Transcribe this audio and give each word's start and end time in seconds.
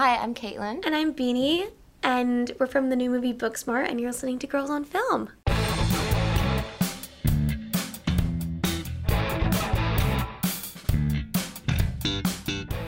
Hi, 0.00 0.16
I'm 0.16 0.34
Kaitlyn. 0.34 0.82
And 0.86 0.96
I'm 0.96 1.12
Beanie, 1.12 1.70
and 2.02 2.52
we're 2.58 2.66
from 2.66 2.88
the 2.88 2.96
new 2.96 3.10
movie 3.10 3.34
Booksmart, 3.34 3.86
and 3.86 4.00
you're 4.00 4.08
listening 4.08 4.38
to 4.38 4.46
Girls 4.46 4.70
on 4.70 4.82
Film. 4.82 5.28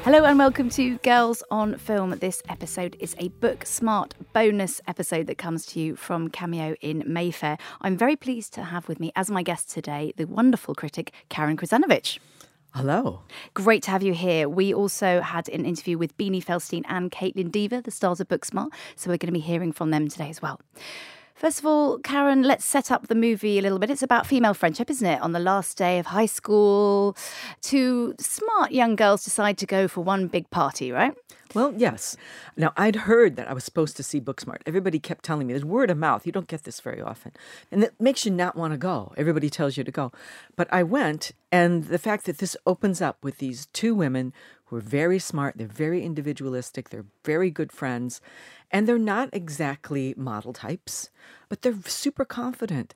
Hello 0.05 0.25
and 0.25 0.39
welcome 0.39 0.71
to 0.71 0.97
Girls 1.01 1.43
on 1.51 1.77
Film. 1.77 2.13
This 2.19 2.43
episode 2.49 2.97
is 2.99 3.15
a 3.19 3.29
Booksmart 3.29 4.13
bonus 4.33 4.81
episode 4.89 5.27
that 5.27 5.37
comes 5.37 5.67
to 5.67 5.81
you 5.81 5.97
from 5.97 6.31
Cameo 6.31 6.77
in 6.81 7.05
Mayfair. 7.07 7.59
I'm 7.83 7.99
very 7.99 8.17
pleased 8.17 8.55
to 8.55 8.63
have 8.63 8.89
with 8.89 8.99
me 8.99 9.13
as 9.15 9.31
my 9.31 9.43
guest 9.43 9.71
today 9.71 10.15
the 10.17 10.25
wonderful 10.25 10.75
critic 10.75 11.13
Karen 11.29 11.59
Krizanovich. 11.59 12.21
Hello. 12.75 13.21
Great 13.53 13.83
to 13.83 13.91
have 13.91 14.03
you 14.03 14.15
here. 14.15 14.49
We 14.49 14.73
also 14.73 15.21
had 15.21 15.47
an 15.51 15.67
interview 15.67 15.99
with 15.99 16.17
Beanie 16.17 16.43
Feldstein 16.43 16.85
and 16.89 17.13
Kaitlyn 17.13 17.53
Dever, 17.53 17.83
the 17.83 17.91
stars 17.91 18.19
of 18.19 18.29
Booksmart, 18.29 18.71
so 18.97 19.11
we're 19.11 19.19
going 19.19 19.27
to 19.27 19.33
be 19.33 19.41
hearing 19.41 19.73
from 19.73 19.91
them 19.91 20.09
today 20.09 20.31
as 20.31 20.41
well. 20.41 20.59
First 21.35 21.59
of 21.59 21.67
all, 21.67 21.99
Karen, 21.99 22.45
let's 22.45 22.65
set 22.65 22.91
up 22.91 23.09
the 23.09 23.15
movie 23.15 23.59
a 23.59 23.63
little 23.63 23.79
bit. 23.79 23.91
It's 23.91 24.03
about 24.03 24.27
female 24.27 24.55
friendship, 24.55 24.89
isn't 24.89 25.07
it? 25.07 25.21
On 25.21 25.33
the 25.33 25.39
last 25.39 25.77
day 25.77 25.99
of 25.99 26.07
high 26.07 26.25
school, 26.25 27.15
two 27.61 28.15
smart 28.19 28.73
young 28.73 28.97
girls 28.97 29.23
decide 29.23 29.59
to 29.59 29.67
go 29.67 29.87
for 29.87 30.03
one 30.03 30.27
big 30.27 30.49
party, 30.49 30.91
right? 30.91 31.15
Well, 31.55 31.75
yes. 31.77 32.17
Now, 32.57 32.73
I'd 32.77 32.97
heard 32.97 33.37
that 33.37 33.49
I 33.49 33.53
was 33.53 33.65
supposed 33.65 33.97
to 33.99 34.03
see 34.03 34.21
Booksmart. 34.21 34.61
Everybody 34.65 34.99
kept 34.99 35.25
telling 35.25 35.47
me 35.47 35.53
there's 35.53 35.65
word 35.65 35.91
of 35.91 35.99
mouth. 35.99 36.25
You 36.25 36.33
don't 36.33 36.49
get 36.49 36.65
this 36.65 36.81
very 36.81 37.01
often. 37.01 37.33
And 37.71 37.85
it 37.85 37.95
makes 38.01 38.25
you 38.25 38.31
not 38.31 38.57
want 38.57 38.73
to 38.73 38.79
go. 38.79 39.13
Everybody 39.17 39.51
tells 39.51 39.77
you 39.77 39.85
to 39.85 39.91
go. 39.91 40.13
But 40.57 40.69
I 40.73 40.83
went, 40.83 41.33
and 41.51 41.85
the 41.85 41.99
fact 41.99 42.25
that 42.25 42.39
this 42.39 42.57
opens 42.67 43.03
up 43.03 43.19
with 43.23 43.39
these 43.39 43.67
two 43.67 43.95
women 43.95 44.33
who 44.67 44.77
are 44.77 44.81
very 44.81 45.19
smart, 45.19 45.55
they're 45.59 45.67
very 45.67 46.03
individualistic, 46.03 46.89
they're 46.89 47.05
very 47.25 47.51
good 47.51 47.71
friends, 47.71 48.23
and 48.71 48.89
they're 48.89 48.99
not 48.99 49.29
exactly 49.33 50.15
model 50.17 50.55
types, 50.55 51.11
but 51.51 51.61
they're 51.61 51.77
super 51.85 52.25
confident 52.25 52.95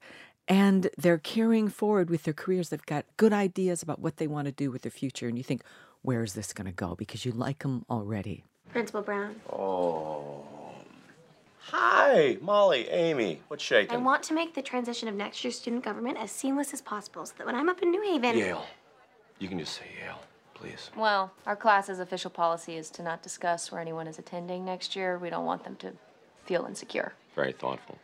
and 0.48 0.89
they're 0.97 1.19
carrying 1.19 1.69
forward 1.69 2.08
with 2.08 2.23
their 2.23 2.33
careers. 2.33 2.69
They've 2.69 2.86
got 2.86 3.05
good 3.17 3.33
ideas 3.33 3.83
about 3.83 3.98
what 3.98 4.17
they 4.17 4.27
want 4.27 4.47
to 4.47 4.52
do 4.52 4.70
with 4.70 4.83
their 4.83 4.92
future. 4.92 5.28
And 5.28 5.36
you 5.36 5.45
think, 5.45 5.62
where 6.02 6.23
is 6.23 6.34
this 6.34 6.52
going 6.52 6.67
to 6.67 6.73
go? 6.73 6.95
Because 6.95 7.25
you 7.25 7.33
like 7.33 7.61
them 7.61 7.84
already. 7.91 8.45
Principal 8.77 9.00
Brown. 9.00 9.41
Oh. 9.50 10.44
Hi, 11.60 12.36
Molly, 12.42 12.86
Amy. 12.91 13.41
What's 13.48 13.64
shaking? 13.64 13.96
I 13.96 13.96
want 13.96 14.22
to 14.24 14.34
make 14.34 14.52
the 14.52 14.60
transition 14.60 15.08
of 15.08 15.14
next 15.14 15.42
year's 15.42 15.56
student 15.56 15.83
government 15.83 16.18
as 16.18 16.30
seamless 16.30 16.74
as 16.74 16.83
possible 16.83 17.24
so 17.24 17.33
that 17.38 17.46
when 17.46 17.55
I'm 17.55 17.70
up 17.70 17.80
in 17.80 17.91
New 17.91 18.02
Haven. 18.02 18.36
Yale. 18.36 18.66
You 19.38 19.48
can 19.48 19.58
just 19.58 19.78
say 19.78 19.86
Yale, 19.98 20.20
please. 20.52 20.91
Well, 20.94 21.33
our 21.46 21.56
class's 21.56 22.00
official 22.00 22.30
policy 22.30 22.77
is 22.77 22.91
to 22.91 23.02
not 23.02 23.22
discuss 23.22 23.72
where 23.72 23.80
anyone 23.80 24.06
is 24.06 24.18
attending 24.18 24.66
next 24.66 24.94
year. 24.94 25.16
We 25.16 25.30
don't 25.30 25.46
want 25.46 25.64
them 25.64 25.77
to 25.77 25.94
feel 26.44 26.66
insecure. 26.66 27.14
Very 27.34 27.52
thoughtful. 27.52 27.96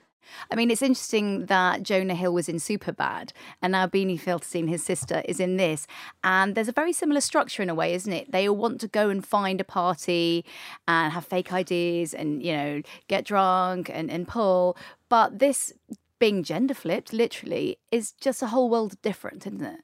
I 0.50 0.54
mean, 0.54 0.70
it's 0.70 0.82
interesting 0.82 1.46
that 1.46 1.82
Jonah 1.82 2.14
Hill 2.14 2.32
was 2.32 2.48
in 2.48 2.56
Superbad, 2.56 3.32
and 3.60 3.72
now 3.72 3.86
Beanie 3.86 4.20
Feldstein, 4.20 4.68
his 4.68 4.82
sister, 4.82 5.22
is 5.24 5.40
in 5.40 5.56
this. 5.56 5.86
And 6.22 6.54
there's 6.54 6.68
a 6.68 6.72
very 6.72 6.92
similar 6.92 7.20
structure 7.20 7.62
in 7.62 7.70
a 7.70 7.74
way, 7.74 7.94
isn't 7.94 8.12
it? 8.12 8.32
They 8.32 8.48
all 8.48 8.56
want 8.56 8.80
to 8.82 8.88
go 8.88 9.08
and 9.08 9.26
find 9.26 9.60
a 9.60 9.64
party 9.64 10.44
and 10.86 11.12
have 11.12 11.24
fake 11.24 11.52
IDs 11.52 12.14
and, 12.14 12.42
you 12.42 12.52
know, 12.52 12.82
get 13.08 13.24
drunk 13.24 13.90
and, 13.92 14.10
and 14.10 14.26
pull. 14.28 14.76
But 15.08 15.38
this 15.38 15.72
being 16.18 16.42
gender 16.42 16.74
flipped, 16.74 17.12
literally, 17.12 17.78
is 17.90 18.12
just 18.12 18.42
a 18.42 18.46
whole 18.46 18.70
world 18.70 19.00
different, 19.02 19.46
isn't 19.46 19.64
it? 19.64 19.80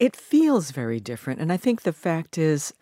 It 0.00 0.16
feels 0.16 0.70
very 0.72 0.98
different. 0.98 1.40
And 1.40 1.52
I 1.52 1.56
think 1.56 1.82
the 1.82 1.92
fact 1.92 2.38
is, 2.38 2.72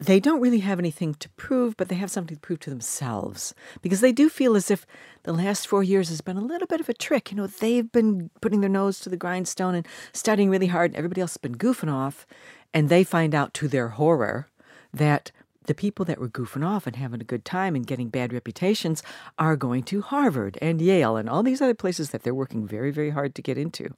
they 0.00 0.20
don't 0.20 0.40
really 0.40 0.60
have 0.60 0.78
anything 0.78 1.14
to 1.14 1.28
prove, 1.30 1.76
but 1.76 1.88
they 1.88 1.96
have 1.96 2.10
something 2.10 2.36
to 2.36 2.40
prove 2.40 2.60
to 2.60 2.70
themselves 2.70 3.52
because 3.82 4.00
they 4.00 4.12
do 4.12 4.28
feel 4.28 4.54
as 4.54 4.70
if 4.70 4.86
the 5.24 5.32
last 5.32 5.66
four 5.66 5.82
years 5.82 6.08
has 6.08 6.20
been 6.20 6.36
a 6.36 6.44
little 6.44 6.68
bit 6.68 6.80
of 6.80 6.88
a 6.88 6.94
trick. 6.94 7.30
You 7.30 7.36
know, 7.36 7.46
they've 7.48 7.90
been 7.90 8.30
putting 8.40 8.60
their 8.60 8.70
nose 8.70 9.00
to 9.00 9.08
the 9.08 9.16
grindstone 9.16 9.74
and 9.74 9.86
studying 10.12 10.50
really 10.50 10.68
hard, 10.68 10.92
and 10.92 10.96
everybody 10.96 11.20
else 11.20 11.32
has 11.32 11.38
been 11.38 11.56
goofing 11.56 11.92
off. 11.92 12.26
And 12.72 12.88
they 12.88 13.02
find 13.02 13.34
out 13.34 13.54
to 13.54 13.68
their 13.68 13.88
horror 13.88 14.48
that 14.92 15.32
the 15.64 15.74
people 15.74 16.04
that 16.04 16.18
were 16.18 16.28
goofing 16.28 16.64
off 16.64 16.86
and 16.86 16.96
having 16.96 17.20
a 17.20 17.24
good 17.24 17.44
time 17.44 17.74
and 17.74 17.86
getting 17.86 18.08
bad 18.08 18.32
reputations 18.32 19.02
are 19.38 19.56
going 19.56 19.82
to 19.84 20.00
Harvard 20.00 20.58
and 20.62 20.80
Yale 20.80 21.16
and 21.16 21.28
all 21.28 21.42
these 21.42 21.60
other 21.60 21.74
places 21.74 22.10
that 22.10 22.22
they're 22.22 22.34
working 22.34 22.66
very, 22.66 22.90
very 22.90 23.10
hard 23.10 23.34
to 23.34 23.42
get 23.42 23.58
into. 23.58 23.94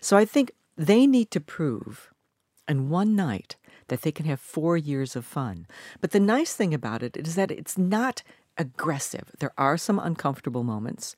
So 0.00 0.16
I 0.16 0.24
think 0.24 0.50
they 0.76 1.06
need 1.06 1.30
to 1.30 1.40
prove 1.40 2.10
in 2.68 2.90
one 2.90 3.16
night 3.16 3.56
that 3.88 4.02
they 4.02 4.12
can 4.12 4.26
have 4.26 4.40
four 4.40 4.76
years 4.76 5.16
of 5.16 5.24
fun. 5.24 5.66
But 6.00 6.10
the 6.10 6.20
nice 6.20 6.54
thing 6.54 6.74
about 6.74 7.02
it 7.02 7.16
is 7.16 7.34
that 7.34 7.50
it's 7.50 7.78
not 7.78 8.22
aggressive. 8.58 9.32
There 9.38 9.52
are 9.58 9.76
some 9.76 9.98
uncomfortable 9.98 10.64
moments, 10.64 11.16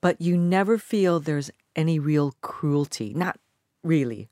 but 0.00 0.20
you 0.20 0.36
never 0.36 0.78
feel 0.78 1.20
there's 1.20 1.50
any 1.76 1.98
real 1.98 2.34
cruelty. 2.40 3.14
Not 3.14 3.38
really. 3.82 4.28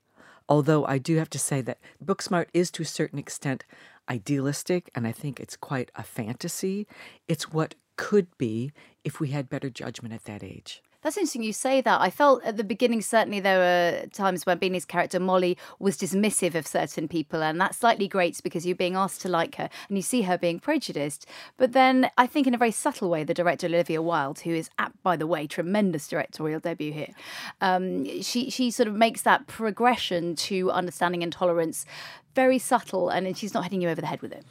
Although 0.49 0.87
I 0.87 0.99
do 0.99 1.17
have 1.17 1.31
to 1.31 1.39
say 1.39 1.61
that 1.63 1.79
Booksmart 2.05 2.47
is 2.55 2.71
to 2.73 2.83
a 2.83 2.87
certain 2.87 3.19
extent 3.19 3.65
idealistic, 4.09 4.91
and 4.95 5.07
I 5.07 5.13
think 5.13 5.39
it's 5.39 5.57
quite 5.57 5.91
a 5.95 6.03
fantasy. 6.03 6.87
It's 7.29 7.53
what 7.53 7.75
could 7.97 8.27
be 8.39 8.73
if 9.05 9.21
we 9.21 9.29
had 9.29 9.51
better 9.51 9.69
judgment 9.69 10.15
at 10.15 10.25
that 10.25 10.43
age. 10.43 10.83
That's 11.03 11.17
interesting 11.17 11.45
you 11.45 11.53
say 11.53 11.81
that. 11.81 12.01
I 12.01 12.11
felt 12.11 12.45
at 12.45 12.57
the 12.57 12.65
beginning, 12.65 13.03
certainly, 13.03 13.39
there 13.39 13.59
were 13.59 14.07
times 14.09 14.45
when 14.45 14.59
Beanie's 14.59 14.85
character, 14.85 15.21
Molly, 15.21 15.57
was 15.79 15.97
dismissive 15.97 16.57
of 16.57 16.67
certain 16.67 17.07
people, 17.07 17.41
and 17.43 17.61
that 17.61 17.77
slightly 17.77 18.09
grates 18.09 18.41
because 18.41 18.67
you're 18.67 18.75
being 18.75 18.97
asked 18.97 19.21
to 19.21 19.29
like 19.29 19.55
her 19.57 19.71
and 19.89 19.97
you 19.97 20.03
see 20.03 20.23
her 20.23 20.37
being 20.37 20.59
prejudiced. 20.59 21.27
But 21.57 21.73
then 21.73 22.11
I 22.19 22.27
think, 22.27 22.49
in 22.49 22.55
a 22.55 22.59
very 22.59 22.73
subtle 22.73 23.11
way, 23.11 23.23
the 23.23 23.33
director, 23.33 23.69
Olivia 23.69 24.03
Wilde, 24.03 24.41
who 24.41 24.51
is, 24.51 24.71
at, 24.79 24.93
by 25.05 25.17
the 25.17 25.27
way, 25.27 25.47
tremendous 25.47 26.09
directorial 26.09 26.59
debut 26.59 26.93
here, 26.93 27.15
um, 27.61 28.05
she, 28.21 28.51
she 28.51 28.71
sort 28.73 28.89
of 28.89 28.95
makes 28.95 29.23
that 29.23 29.47
progression 29.47 30.35
to 30.35 30.71
understanding 30.73 31.23
and 31.23 31.33
tolerance 31.33 31.87
very 32.39 32.59
subtle 32.61 33.09
and 33.09 33.37
she's 33.37 33.53
not 33.53 33.65
hitting 33.65 33.83
you 33.83 33.89
over 33.89 34.01
the 34.01 34.07
head 34.07 34.23
with 34.23 34.31
it. 34.31 34.45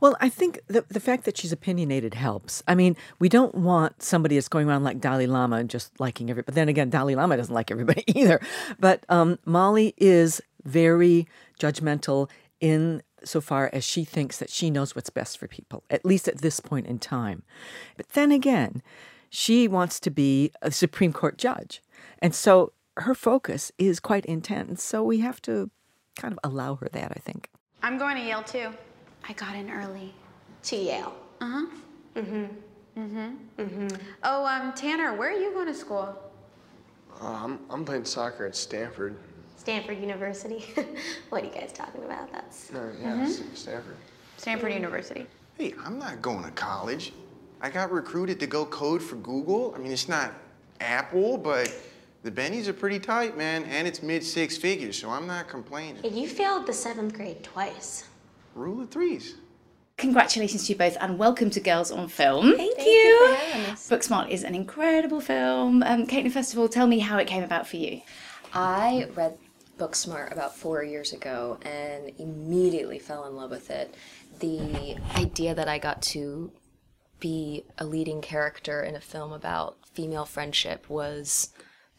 Well, 0.00 0.16
I 0.20 0.28
think 0.28 0.60
the 0.68 0.84
the 0.88 1.00
fact 1.00 1.24
that 1.24 1.36
she's 1.36 1.50
opinionated 1.50 2.14
helps. 2.14 2.62
I 2.68 2.76
mean, 2.76 2.96
we 3.18 3.28
don't 3.28 3.56
want 3.56 4.00
somebody 4.00 4.36
that's 4.36 4.46
going 4.46 4.68
around 4.68 4.84
like 4.84 5.00
Dalai 5.00 5.26
Lama 5.26 5.56
and 5.56 5.68
just 5.68 5.98
liking 5.98 6.30
everybody. 6.30 6.46
But 6.46 6.54
then 6.54 6.68
again, 6.68 6.88
Dalai 6.88 7.16
Lama 7.16 7.36
doesn't 7.36 7.52
like 7.52 7.72
everybody 7.72 8.04
either. 8.20 8.40
But 8.78 9.04
um, 9.08 9.40
Molly 9.44 9.92
is 9.96 10.40
very 10.62 11.26
judgmental 11.58 12.30
in 12.60 13.02
so 13.24 13.40
far 13.40 13.68
as 13.72 13.82
she 13.82 14.04
thinks 14.04 14.38
that 14.38 14.50
she 14.50 14.70
knows 14.70 14.94
what's 14.94 15.10
best 15.10 15.36
for 15.36 15.48
people, 15.48 15.82
at 15.90 16.04
least 16.04 16.28
at 16.28 16.42
this 16.42 16.60
point 16.60 16.86
in 16.86 17.00
time. 17.00 17.42
But 17.96 18.10
then 18.10 18.30
again, 18.30 18.82
she 19.30 19.66
wants 19.66 19.98
to 19.98 20.10
be 20.10 20.52
a 20.62 20.70
Supreme 20.70 21.12
Court 21.12 21.38
judge. 21.38 21.82
And 22.20 22.36
so 22.36 22.72
her 22.98 23.16
focus 23.16 23.72
is 23.78 23.98
quite 23.98 24.26
intense. 24.26 24.80
So 24.84 25.02
we 25.02 25.18
have 25.18 25.42
to 25.42 25.70
kind 26.16 26.32
of 26.32 26.38
allow 26.50 26.74
her 26.76 26.88
that, 26.92 27.12
I 27.12 27.20
think. 27.20 27.48
I'm 27.82 27.98
going 27.98 28.16
to 28.16 28.22
Yale 28.22 28.42
too. 28.42 28.70
I 29.28 29.32
got 29.34 29.54
in 29.54 29.70
early 29.70 30.14
to 30.64 30.76
Yale. 30.76 31.14
Uh 31.40 31.46
huh. 31.46 31.66
Mm-hmm. 32.16 33.00
Mm-hmm. 33.00 33.30
Mm-hmm. 33.58 33.88
Oh, 34.22 34.46
um, 34.46 34.72
Tanner, 34.74 35.14
where 35.14 35.30
are 35.30 35.38
you 35.38 35.52
going 35.52 35.66
to 35.66 35.74
school? 35.74 36.14
Uh, 37.20 37.26
I'm, 37.26 37.58
I'm 37.70 37.84
playing 37.84 38.04
soccer 38.04 38.46
at 38.46 38.54
Stanford. 38.56 39.16
Stanford 39.56 39.98
University. 40.00 40.64
what 41.30 41.42
are 41.42 41.46
you 41.46 41.52
guys 41.52 41.72
talking 41.72 42.04
about? 42.04 42.30
That's. 42.32 42.72
No, 42.72 42.90
yeah, 43.00 43.22
S- 43.22 43.42
Stanford. 43.54 43.96
Stanford 44.36 44.72
University. 44.72 45.26
Hey, 45.56 45.74
I'm 45.84 45.98
not 45.98 46.20
going 46.20 46.42
to 46.44 46.50
college. 46.50 47.12
I 47.60 47.70
got 47.70 47.92
recruited 47.92 48.40
to 48.40 48.46
go 48.46 48.64
code 48.66 49.00
for 49.02 49.16
Google. 49.16 49.72
I 49.74 49.78
mean, 49.78 49.92
it's 49.92 50.08
not 50.08 50.32
Apple, 50.80 51.38
but 51.38 51.72
the 52.22 52.30
bennies 52.30 52.68
are 52.68 52.72
pretty 52.72 52.98
tight, 52.98 53.36
man, 53.36 53.64
and 53.64 53.86
it's 53.86 54.02
mid 54.02 54.22
six 54.22 54.56
figures, 54.56 54.98
so 54.98 55.10
I'm 55.10 55.26
not 55.26 55.48
complaining. 55.48 56.02
Hey, 56.02 56.10
you 56.10 56.28
failed 56.28 56.66
the 56.66 56.72
seventh 56.72 57.14
grade 57.14 57.42
twice. 57.42 58.08
Rule 58.54 58.82
of 58.82 58.90
threes. 58.90 59.36
Congratulations 59.96 60.66
to 60.66 60.72
you 60.72 60.78
both 60.78 60.96
and 61.00 61.18
welcome 61.18 61.50
to 61.50 61.60
Girls 61.60 61.90
on 61.90 62.08
Film. 62.08 62.56
Thank, 62.56 62.76
Thank 62.76 62.88
you 62.88 63.28
for 63.28 63.34
having 63.34 63.72
us. 63.72 63.88
Booksmart 63.88 64.30
is 64.30 64.42
an 64.42 64.54
incredible 64.54 65.20
film. 65.20 65.82
Um, 65.82 66.06
Kaitlyn, 66.06 66.32
first 66.32 66.52
of 66.52 66.58
all, 66.58 66.68
tell 66.68 66.86
me 66.86 66.98
how 67.00 67.18
it 67.18 67.26
came 67.26 67.42
about 67.42 67.66
for 67.66 67.76
you. 67.76 68.00
I 68.52 69.08
read 69.14 69.38
Booksmart 69.78 70.32
about 70.32 70.56
four 70.56 70.82
years 70.82 71.12
ago 71.12 71.58
and 71.62 72.12
immediately 72.18 72.98
fell 72.98 73.26
in 73.26 73.36
love 73.36 73.50
with 73.50 73.70
it. 73.70 73.94
The 74.40 74.96
idea 75.16 75.54
that 75.54 75.68
I 75.68 75.78
got 75.78 76.02
to 76.02 76.52
be 77.20 77.64
a 77.78 77.84
leading 77.84 78.20
character 78.20 78.82
in 78.82 78.96
a 78.96 79.00
film 79.00 79.32
about 79.32 79.76
female 79.92 80.24
friendship 80.24 80.90
was 80.90 81.52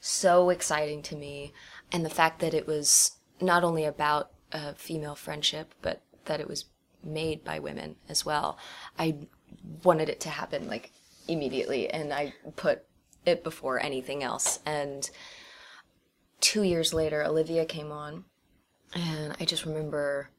so 0.06 0.50
exciting 0.50 1.02
to 1.02 1.16
me. 1.16 1.54
And 1.90 2.04
the 2.04 2.10
fact 2.10 2.42
that 2.42 2.54
it 2.54 2.68
was 2.68 3.20
not 3.40 3.64
only 3.64 3.86
about 3.86 4.32
a 4.52 4.76
female 4.76 5.16
friendship, 5.16 5.74
but 5.82 6.02
that 6.26 6.42
it 6.42 6.48
was 6.50 6.66
made 7.02 7.42
by 7.46 7.60
women 7.60 7.96
as 8.10 8.26
well. 8.26 8.58
I 9.00 9.16
wanted 9.84 10.10
it 10.10 10.20
to 10.22 10.30
happen 10.30 10.68
like 10.68 10.92
immediately, 11.30 11.90
and 11.90 12.14
I 12.14 12.34
put 12.58 12.84
it 13.26 13.46
before 13.46 13.82
anything 13.82 14.24
else. 14.24 14.60
And 14.66 15.10
two 16.42 16.64
years 16.64 16.94
later, 16.94 17.24
Olivia 17.24 17.64
came 17.64 17.92
on, 17.92 18.26
and 18.94 19.38
I 19.40 19.46
just 19.46 19.66
remember 19.66 20.32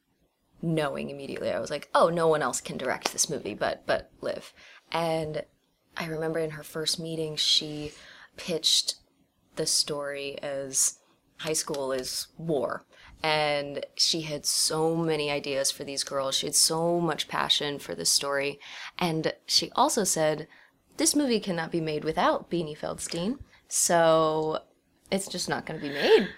knowing 0.60 1.08
immediately. 1.08 1.50
I 1.50 1.58
was 1.60 1.70
like, 1.70 1.88
oh, 1.94 2.10
no 2.10 2.28
one 2.28 2.42
else 2.42 2.60
can 2.60 2.76
direct 2.76 3.12
this 3.12 3.30
movie 3.30 3.54
but 3.54 3.86
but 3.86 4.10
Liv. 4.20 4.52
And 4.92 5.42
I 5.96 6.04
remember 6.04 6.38
in 6.38 6.50
her 6.50 6.62
first 6.62 7.00
meeting, 7.00 7.36
she 7.36 7.92
pitched 8.36 8.96
the 9.56 9.66
story 9.66 10.38
as 10.42 10.98
high 11.38 11.52
school 11.52 11.92
is 11.92 12.28
war. 12.38 12.84
And 13.22 13.84
she 13.96 14.22
had 14.22 14.44
so 14.44 14.94
many 14.94 15.30
ideas 15.30 15.70
for 15.70 15.82
these 15.82 16.04
girls. 16.04 16.34
She 16.34 16.46
had 16.46 16.54
so 16.54 17.00
much 17.00 17.28
passion 17.28 17.78
for 17.78 17.94
this 17.94 18.10
story. 18.10 18.60
And 18.98 19.32
she 19.46 19.70
also 19.74 20.04
said, 20.04 20.46
this 20.98 21.16
movie 21.16 21.40
cannot 21.40 21.72
be 21.72 21.80
made 21.80 22.04
without 22.04 22.50
Beanie 22.50 22.78
Feldstein. 22.78 23.38
So 23.66 24.60
it's 25.10 25.26
just 25.26 25.48
not 25.48 25.64
going 25.64 25.80
to 25.80 25.86
be 25.86 25.92
made 25.92 26.28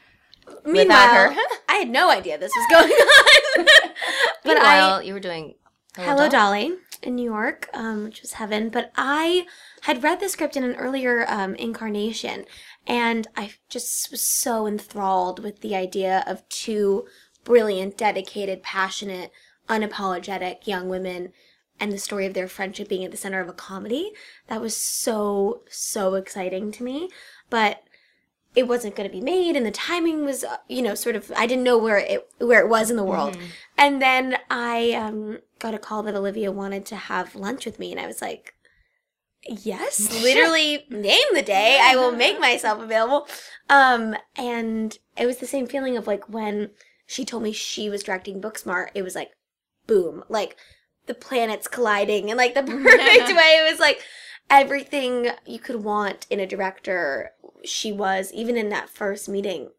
Meanwhile, 0.64 1.32
her. 1.32 1.36
I 1.68 1.74
had 1.74 1.88
no 1.88 2.10
idea 2.10 2.38
this 2.38 2.52
was 2.54 2.66
going 2.70 2.92
on. 2.92 3.64
but 4.44 4.56
I 4.56 4.62
Meanwhile, 4.62 5.02
you 5.02 5.14
were 5.14 5.20
doing 5.20 5.54
Hello, 5.96 6.28
Dolly 6.28 6.74
in 7.02 7.16
New 7.16 7.24
York, 7.24 7.68
um, 7.72 8.04
which 8.04 8.22
was 8.22 8.34
heaven. 8.34 8.68
But 8.68 8.92
I 8.96 9.46
had 9.82 10.02
read 10.02 10.20
the 10.20 10.28
script 10.28 10.56
in 10.56 10.64
an 10.64 10.74
earlier 10.76 11.24
um, 11.28 11.54
incarnation, 11.54 12.44
and 12.86 13.26
I 13.36 13.54
just 13.68 14.10
was 14.10 14.22
so 14.22 14.66
enthralled 14.66 15.42
with 15.42 15.60
the 15.60 15.74
idea 15.74 16.22
of 16.26 16.48
two 16.48 17.06
brilliant, 17.44 17.96
dedicated, 17.96 18.62
passionate, 18.62 19.30
unapologetic 19.68 20.66
young 20.66 20.88
women 20.88 21.32
and 21.78 21.92
the 21.92 21.98
story 21.98 22.26
of 22.26 22.34
their 22.34 22.48
friendship 22.48 22.88
being 22.88 23.04
at 23.04 23.10
the 23.10 23.16
center 23.16 23.40
of 23.40 23.48
a 23.48 23.52
comedy. 23.52 24.12
That 24.48 24.60
was 24.60 24.76
so, 24.76 25.62
so 25.68 26.14
exciting 26.14 26.72
to 26.72 26.84
me. 26.84 27.10
But 27.50 27.82
it 28.56 28.66
wasn't 28.66 28.96
going 28.96 29.08
to 29.08 29.14
be 29.14 29.20
made 29.20 29.54
and 29.54 29.66
the 29.66 29.70
timing 29.70 30.24
was 30.24 30.42
uh, 30.42 30.56
you 30.66 30.80
know 30.80 30.94
sort 30.94 31.14
of 31.14 31.30
i 31.36 31.46
didn't 31.46 31.62
know 31.62 31.76
where 31.76 31.98
it 31.98 32.26
where 32.38 32.60
it 32.60 32.68
was 32.68 32.90
in 32.90 32.96
the 32.96 33.04
world 33.04 33.36
and 33.76 34.00
then 34.00 34.38
i 34.48 34.92
um, 34.92 35.38
got 35.58 35.74
a 35.74 35.78
call 35.78 36.02
that 36.02 36.14
olivia 36.14 36.50
wanted 36.50 36.86
to 36.86 36.96
have 36.96 37.36
lunch 37.36 37.66
with 37.66 37.78
me 37.78 37.92
and 37.92 38.00
i 38.00 38.06
was 38.06 38.22
like 38.22 38.54
yes 39.48 40.10
literally 40.22 40.84
name 40.90 41.26
the 41.34 41.42
day 41.42 41.78
i 41.82 41.96
will 41.96 42.12
make 42.12 42.40
myself 42.40 42.80
available. 42.80 43.26
Um 43.68 44.14
and 44.36 44.98
it 45.16 45.26
was 45.26 45.38
the 45.38 45.46
same 45.46 45.66
feeling 45.66 45.96
of 45.96 46.06
like 46.06 46.28
when 46.28 46.70
she 47.06 47.24
told 47.24 47.42
me 47.42 47.52
she 47.52 47.88
was 47.88 48.02
directing 48.02 48.40
booksmart 48.40 48.88
it 48.94 49.02
was 49.02 49.14
like 49.14 49.30
boom 49.86 50.24
like 50.28 50.56
the 51.06 51.14
planets 51.14 51.68
colliding 51.68 52.28
in 52.28 52.36
like 52.36 52.54
the 52.54 52.62
perfect 52.64 53.28
way. 53.36 53.60
It 53.60 53.70
was 53.70 53.80
like 53.80 54.02
everything 54.50 55.30
you 55.44 55.58
could 55.58 55.82
want 55.82 56.26
in 56.30 56.40
a 56.40 56.46
director 56.46 57.30
she 57.64 57.92
was 57.92 58.32
even 58.32 58.56
in 58.56 58.68
that 58.68 58.88
first 58.88 59.28
meeting 59.28 59.70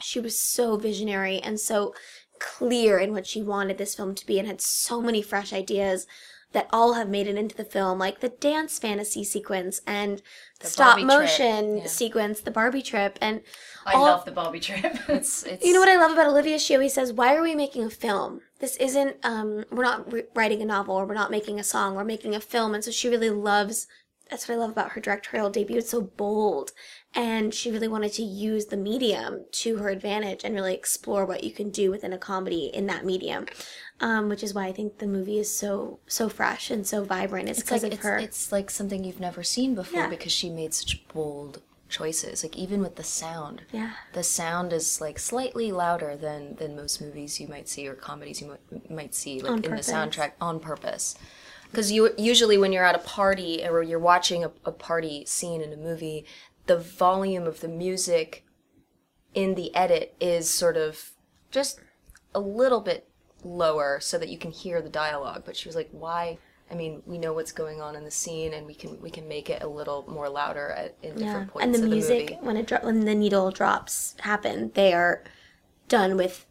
she 0.00 0.18
was 0.18 0.40
so 0.40 0.76
visionary 0.76 1.38
and 1.38 1.60
so 1.60 1.94
clear 2.40 2.98
in 2.98 3.12
what 3.12 3.26
she 3.26 3.42
wanted 3.42 3.78
this 3.78 3.94
film 3.94 4.14
to 4.14 4.26
be 4.26 4.38
and 4.38 4.46
had 4.46 4.60
so 4.60 5.00
many 5.00 5.22
fresh 5.22 5.52
ideas 5.52 6.06
that 6.52 6.68
all 6.72 6.94
have 6.94 7.08
made 7.08 7.26
it 7.26 7.36
into 7.36 7.54
the 7.54 7.64
film 7.64 7.98
like 7.98 8.20
the 8.20 8.28
dance 8.28 8.78
fantasy 8.78 9.22
sequence 9.22 9.80
and 9.86 10.22
the 10.60 10.66
stop 10.66 10.98
motion 11.00 11.78
yeah. 11.78 11.86
sequence 11.86 12.40
the 12.40 12.50
barbie 12.50 12.82
trip 12.82 13.18
and 13.20 13.42
I 13.88 13.94
all- 13.94 14.02
love 14.02 14.24
the 14.24 14.32
Barbie 14.32 14.60
trip. 14.60 14.84
It's, 15.08 15.42
it's 15.44 15.64
you 15.64 15.72
know 15.72 15.80
what 15.80 15.88
I 15.88 15.96
love 15.96 16.12
about 16.12 16.26
Olivia? 16.26 16.58
She 16.58 16.74
always 16.74 16.94
says, 16.94 17.12
"Why 17.12 17.34
are 17.34 17.42
we 17.42 17.54
making 17.54 17.84
a 17.84 17.90
film? 17.90 18.42
This 18.60 18.76
isn't. 18.76 19.16
Um, 19.22 19.64
we're 19.70 19.84
not 19.84 20.12
re- 20.12 20.24
writing 20.34 20.60
a 20.60 20.66
novel, 20.66 20.94
or 20.96 21.06
we're 21.06 21.14
not 21.14 21.30
making 21.30 21.58
a 21.58 21.64
song. 21.64 21.94
We're 21.94 22.04
making 22.04 22.34
a 22.34 22.40
film." 22.40 22.74
And 22.74 22.84
so 22.84 22.90
she 22.90 23.08
really 23.08 23.30
loves. 23.30 23.86
That's 24.30 24.46
what 24.46 24.56
I 24.56 24.58
love 24.58 24.70
about 24.70 24.92
her 24.92 25.00
directorial 25.00 25.48
debut. 25.48 25.78
It's 25.78 25.90
so 25.90 26.02
bold, 26.02 26.72
and 27.14 27.52
she 27.54 27.70
really 27.70 27.88
wanted 27.88 28.12
to 28.14 28.22
use 28.22 28.66
the 28.66 28.76
medium 28.76 29.44
to 29.50 29.78
her 29.78 29.88
advantage 29.88 30.44
and 30.44 30.54
really 30.54 30.74
explore 30.74 31.24
what 31.24 31.42
you 31.44 31.50
can 31.50 31.70
do 31.70 31.90
within 31.90 32.12
a 32.12 32.18
comedy 32.18 32.66
in 32.66 32.86
that 32.86 33.04
medium. 33.04 33.46
Um, 34.00 34.28
which 34.28 34.44
is 34.44 34.54
why 34.54 34.66
I 34.66 34.72
think 34.72 34.98
the 34.98 35.08
movie 35.08 35.38
is 35.40 35.52
so 35.52 35.98
so 36.06 36.28
fresh 36.28 36.70
and 36.70 36.86
so 36.86 37.02
vibrant. 37.02 37.48
It's 37.48 37.60
because 37.60 37.82
like 37.82 37.92
of 37.92 37.98
it's, 37.98 38.06
her. 38.06 38.18
it's 38.18 38.52
like 38.52 38.70
something 38.70 39.02
you've 39.02 39.18
never 39.18 39.42
seen 39.42 39.74
before 39.74 40.02
Yeah. 40.02 40.08
because 40.08 40.30
she 40.30 40.50
made 40.50 40.72
such 40.72 41.02
bold 41.08 41.62
choices. 41.88 42.44
Like 42.44 42.56
even 42.56 42.80
with 42.80 42.94
the 42.94 43.02
sound, 43.02 43.62
Yeah. 43.72 43.92
the 44.12 44.22
sound 44.22 44.72
is 44.72 45.00
like 45.00 45.18
slightly 45.18 45.72
louder 45.72 46.14
than 46.16 46.54
than 46.56 46.76
most 46.76 47.00
movies 47.00 47.40
you 47.40 47.48
might 47.48 47.68
see 47.68 47.88
or 47.88 47.94
comedies 47.94 48.40
you 48.40 48.48
might, 48.70 48.90
might 48.90 49.14
see 49.16 49.40
like 49.40 49.50
On 49.50 49.56
in 49.58 49.62
purpose. 49.70 49.86
the 49.86 49.92
soundtrack 49.94 50.32
on 50.40 50.60
purpose. 50.60 51.16
Because 51.70 51.90
you 51.90 52.14
usually 52.16 52.56
when 52.56 52.72
you're 52.72 52.84
at 52.84 52.94
a 52.94 52.98
party 53.00 53.62
or 53.68 53.82
you're 53.82 53.98
watching 53.98 54.44
a, 54.44 54.52
a 54.64 54.72
party 54.72 55.24
scene 55.26 55.60
in 55.60 55.72
a 55.72 55.76
movie, 55.76 56.24
the 56.68 56.78
volume 56.78 57.46
of 57.46 57.60
the 57.60 57.68
music 57.68 58.44
in 59.34 59.54
the 59.56 59.74
edit 59.74 60.14
is 60.20 60.48
sort 60.48 60.76
of 60.76 61.10
just 61.50 61.80
a 62.34 62.40
little 62.40 62.80
bit 62.80 63.08
lower 63.44 63.98
so 64.00 64.18
that 64.18 64.28
you 64.28 64.38
can 64.38 64.50
hear 64.50 64.80
the 64.82 64.88
dialogue. 64.88 65.42
But 65.44 65.56
she 65.56 65.68
was 65.68 65.76
like 65.76 65.88
why? 65.90 66.38
I 66.70 66.74
mean 66.74 67.02
we 67.06 67.18
know 67.18 67.32
what's 67.32 67.52
going 67.52 67.80
on 67.80 67.96
in 67.96 68.04
the 68.04 68.10
scene 68.10 68.52
and 68.54 68.66
we 68.66 68.74
can 68.74 69.00
we 69.00 69.10
can 69.10 69.26
make 69.26 69.48
it 69.50 69.62
a 69.62 69.68
little 69.68 70.04
more 70.08 70.28
louder 70.28 70.70
at, 70.70 70.96
in 71.02 71.18
Yeah, 71.18 71.24
different 71.24 71.50
points 71.52 71.64
and 71.64 71.74
the 71.74 71.78
the 71.78 71.86
music 71.88 72.30
movie. 72.30 72.38
when 72.46 72.56
it 72.58 72.66
dro- 72.66 72.80
when 72.82 73.04
the 73.06 73.14
needle 73.14 73.50
drops 73.50 74.14
happen, 74.20 74.70
they 74.74 74.92
are 74.92 75.24
done 75.88 76.16
with 76.16 76.44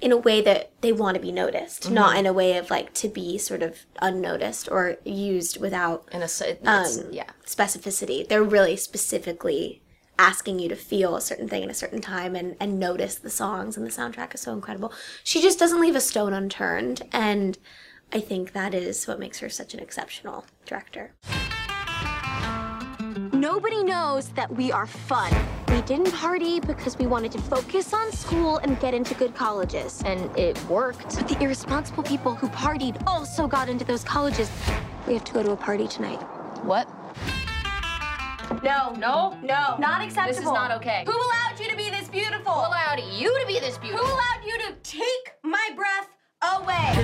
in 0.00 0.12
a 0.12 0.16
way 0.16 0.40
that 0.40 0.70
they 0.80 0.92
want 0.92 1.14
to 1.14 1.20
be 1.20 1.32
noticed, 1.32 1.82
Mm-hmm. 1.84 1.94
not 1.94 2.16
in 2.16 2.26
a 2.26 2.32
way 2.32 2.56
of 2.56 2.70
like 2.70 2.94
to 2.94 3.08
be 3.08 3.36
sort 3.38 3.62
of 3.62 3.80
unnoticed 4.00 4.68
or 4.70 4.96
used 5.04 5.60
without 5.60 6.08
in 6.12 6.22
a 6.22 6.28
um, 6.64 6.86
yeah 7.10 7.30
specificity. 7.46 8.26
They're 8.26 8.42
really 8.42 8.76
specifically 8.76 9.82
asking 10.18 10.58
you 10.58 10.68
to 10.68 10.76
feel 10.76 11.16
a 11.16 11.20
certain 11.20 11.48
thing 11.48 11.64
at 11.64 11.70
a 11.70 11.74
certain 11.74 12.00
time 12.00 12.36
and, 12.36 12.54
and 12.60 12.78
notice 12.78 13.14
the 13.14 13.30
songs 13.30 13.76
and 13.76 13.86
the 13.86 13.90
soundtrack 13.90 14.34
is 14.34 14.40
so 14.42 14.52
incredible. 14.52 14.92
She 15.24 15.40
just 15.40 15.58
doesn't 15.58 15.80
leave 15.80 15.96
a 15.96 16.00
stone 16.00 16.34
unturned 16.34 17.02
and 17.12 17.56
I 18.12 18.20
think 18.20 18.52
that 18.52 18.74
is 18.74 19.06
what 19.06 19.18
makes 19.18 19.38
her 19.38 19.48
such 19.48 19.72
an 19.72 19.80
exceptional 19.80 20.44
director. 20.66 21.12
Nobody 23.52 23.82
knows 23.82 24.28
that 24.38 24.48
we 24.54 24.70
are 24.70 24.86
fun. 24.86 25.34
We 25.70 25.82
didn't 25.82 26.12
party 26.12 26.60
because 26.60 26.96
we 26.96 27.08
wanted 27.08 27.32
to 27.32 27.40
focus 27.40 27.92
on 27.92 28.12
school 28.12 28.58
and 28.58 28.78
get 28.78 28.94
into 28.94 29.12
good 29.14 29.34
colleges. 29.34 30.04
And 30.06 30.30
it 30.38 30.56
worked. 30.66 31.16
But 31.16 31.26
the 31.26 31.36
irresponsible 31.42 32.04
people 32.04 32.32
who 32.32 32.46
partied 32.50 33.02
also 33.08 33.48
got 33.48 33.68
into 33.68 33.84
those 33.84 34.04
colleges. 34.04 34.48
We 35.08 35.14
have 35.14 35.24
to 35.24 35.32
go 35.32 35.42
to 35.42 35.50
a 35.50 35.56
party 35.56 35.88
tonight. 35.88 36.22
What? 36.62 36.88
No. 38.62 38.92
No? 38.96 39.36
No. 39.42 39.74
Not 39.80 40.00
acceptable. 40.00 40.28
This 40.28 40.38
is 40.38 40.44
not 40.44 40.70
okay. 40.70 41.02
Who 41.04 41.12
allowed 41.12 41.58
you 41.58 41.68
to 41.70 41.76
be 41.76 41.90
this 41.90 42.06
beautiful? 42.06 42.52
Who 42.52 42.68
allowed 42.68 43.00
you 43.00 43.36
to 43.40 43.46
be 43.48 43.58
this 43.58 43.78
beautiful? 43.78 44.06
Who 44.06 44.12
allowed 44.12 44.44
you 44.46 44.58
to 44.58 44.74
take 44.84 45.32
my 45.42 45.70
breath 45.74 46.08
away? 46.54 46.94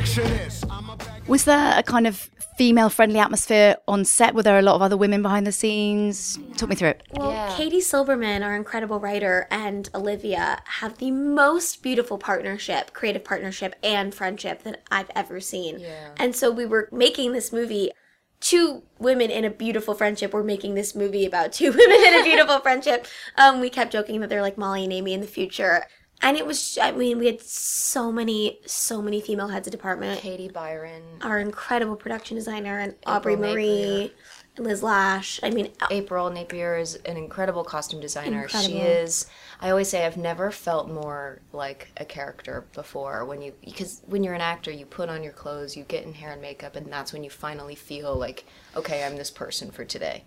Was 1.29 1.45
there 1.45 1.77
a 1.77 1.83
kind 1.83 2.07
of 2.07 2.31
female 2.57 2.89
friendly 2.89 3.19
atmosphere 3.19 3.77
on 3.89 4.05
set? 4.05 4.33
Were 4.35 4.45
there 4.45 4.59
a 4.59 4.63
lot 4.63 4.77
of 4.77 4.83
other 4.83 4.97
women 4.97 5.23
behind 5.23 5.45
the 5.47 5.51
scenes? 5.53 6.39
Talk 6.57 6.69
me 6.69 6.77
through 6.77 6.91
it. 6.91 7.03
Well, 7.13 7.33
Yeah. 7.33 7.53
Katie 7.57 7.81
Silberman, 7.81 8.45
our 8.45 8.55
incredible 8.55 9.01
writer, 9.01 9.49
and 9.51 9.91
Olivia 9.93 10.63
have 10.65 10.99
the 10.99 11.11
most 11.11 11.83
beautiful 11.83 12.17
partnership, 12.17 12.93
creative 12.93 13.25
partnership, 13.25 13.75
and 13.83 14.15
friendship 14.15 14.63
that 14.63 14.83
I've 14.91 15.11
ever 15.17 15.41
seen. 15.41 15.81
Yeah. 15.81 16.11
And 16.17 16.35
so 16.37 16.51
we 16.53 16.65
were 16.65 16.89
making 16.93 17.33
this 17.33 17.53
movie. 17.53 17.91
Two 18.39 18.83
women 18.99 19.31
in 19.31 19.47
a 19.47 19.51
beautiful 19.51 19.95
friendship. 19.95 20.35
We're 20.35 20.43
making 20.43 20.75
this 20.75 20.95
movie 20.95 21.25
about 21.25 21.55
two 21.55 21.71
women 21.77 22.07
in 22.07 22.21
a 22.21 22.23
beautiful 22.23 22.61
friendship. 22.61 23.07
Um, 23.37 23.61
we 23.61 23.71
kept 23.71 23.91
joking 23.93 24.21
that 24.21 24.29
they're 24.29 24.43
like 24.43 24.59
Molly 24.59 24.85
and 24.85 24.93
Amy 24.93 25.15
in 25.15 25.23
the 25.23 25.27
future. 25.27 25.87
And 26.23 26.37
it 26.37 26.47
was, 26.47 26.79
I 26.81 26.93
mean, 26.93 27.19
we 27.19 27.27
had 27.27 27.43
so 27.43 28.11
many, 28.11 28.59
so 28.67 29.03
many 29.03 29.21
female 29.21 29.49
heads 29.49 29.67
of 29.69 29.73
department. 29.73 30.21
katie 30.21 30.49
byron. 30.49 31.03
Our 31.21 31.39
incredible 31.39 31.97
production 31.97 32.37
designer 32.37 32.79
and 32.79 32.95
Aubrey 33.07 33.37
Marie, 33.37 34.13
and 34.57 34.67
Liz 34.67 34.83
Lash. 34.83 35.39
I 35.43 35.51
mean, 35.51 35.71
uh, 35.81 35.87
april 35.91 36.31
napier 36.31 36.79
is 36.79 36.97
an 37.05 37.17
incredible 37.17 37.65
costume 37.65 38.01
designer. 38.01 38.49
She 38.49 38.79
is 38.79 39.27
i 39.61 39.71
always 39.71 39.89
say 39.89 40.05
i've 40.05 40.17
never 40.17 40.51
felt 40.51 40.91
more 40.91 41.41
like 41.53 41.89
a 41.99 42.05
character 42.05 42.67
before. 42.75 43.25
When 43.25 43.43
you 43.43 43.53
because 43.65 44.03
when 44.07 44.25
you're 44.25 44.35
an 44.35 44.41
actor 44.41 44.71
you 44.71 44.87
put 44.87 45.09
on 45.09 45.23
your 45.23 45.33
clothes 45.33 45.77
you 45.77 45.85
get 45.85 46.05
in 46.05 46.15
hair 46.15 46.33
and 46.33 46.43
makeup 46.43 46.77
and 46.77 46.93
that's 46.93 47.13
when 47.13 47.25
you 47.25 47.31
finally 47.31 47.75
feel 47.75 48.15
like 48.15 48.45
okay 48.75 49.05
i'm 49.05 49.17
this 49.17 49.31
person 49.31 49.71
for 49.71 49.85
today. 49.85 50.25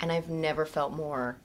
And 0.00 0.10
i've 0.12 0.28
never 0.28 0.64
felt 0.64 0.92
more 0.92 1.38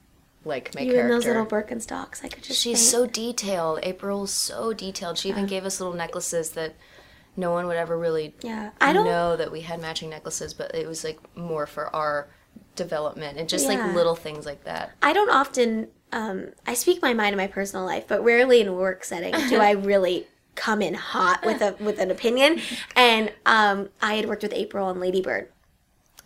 like 0.44 0.74
my 0.74 0.80
you 0.82 0.92
character 0.92 1.14
those 1.14 1.26
little 1.26 1.46
Birkenstocks. 1.46 2.24
I 2.24 2.28
could 2.28 2.42
just. 2.42 2.60
She's 2.60 2.78
think. 2.78 2.90
so 2.90 3.06
detailed. 3.06 3.80
April's 3.82 4.32
so 4.32 4.72
detailed. 4.72 5.18
She 5.18 5.28
even 5.28 5.46
gave 5.46 5.64
us 5.64 5.80
little 5.80 5.94
necklaces 5.94 6.50
that 6.52 6.74
no 7.36 7.50
one 7.52 7.66
would 7.66 7.76
ever 7.76 7.96
really 7.98 8.34
Yeah, 8.42 8.70
I 8.80 8.92
don't- 8.92 9.04
know 9.04 9.36
that 9.36 9.52
we 9.52 9.60
had 9.62 9.80
matching 9.80 10.10
necklaces, 10.10 10.52
but 10.54 10.74
it 10.74 10.86
was 10.86 11.04
like 11.04 11.18
more 11.36 11.66
for 11.66 11.94
our 11.94 12.28
development 12.76 13.38
and 13.38 13.48
just 13.48 13.68
Yeah. 13.68 13.84
like 13.84 13.94
little 13.94 14.16
things 14.16 14.46
like 14.46 14.64
that. 14.64 14.92
I 15.02 15.12
don't 15.12 15.30
often. 15.30 15.88
Um, 16.12 16.48
I 16.66 16.74
speak 16.74 17.00
my 17.02 17.14
mind 17.14 17.34
in 17.34 17.36
my 17.36 17.46
personal 17.46 17.84
life, 17.86 18.04
but 18.08 18.24
rarely 18.24 18.60
in 18.60 18.66
a 18.68 18.72
work 18.72 19.04
setting 19.04 19.32
do 19.48 19.58
I 19.60 19.70
really 19.92 20.26
come 20.56 20.82
in 20.82 20.94
hot 20.94 21.44
with 21.46 21.60
a 21.62 21.76
with 21.78 21.98
an 22.00 22.10
opinion. 22.10 22.60
And 22.96 23.32
um, 23.46 23.90
I 24.02 24.14
had 24.14 24.26
worked 24.26 24.42
with 24.42 24.52
April 24.52 24.88
and 24.88 24.98
Lady 24.98 25.20
Bird, 25.20 25.52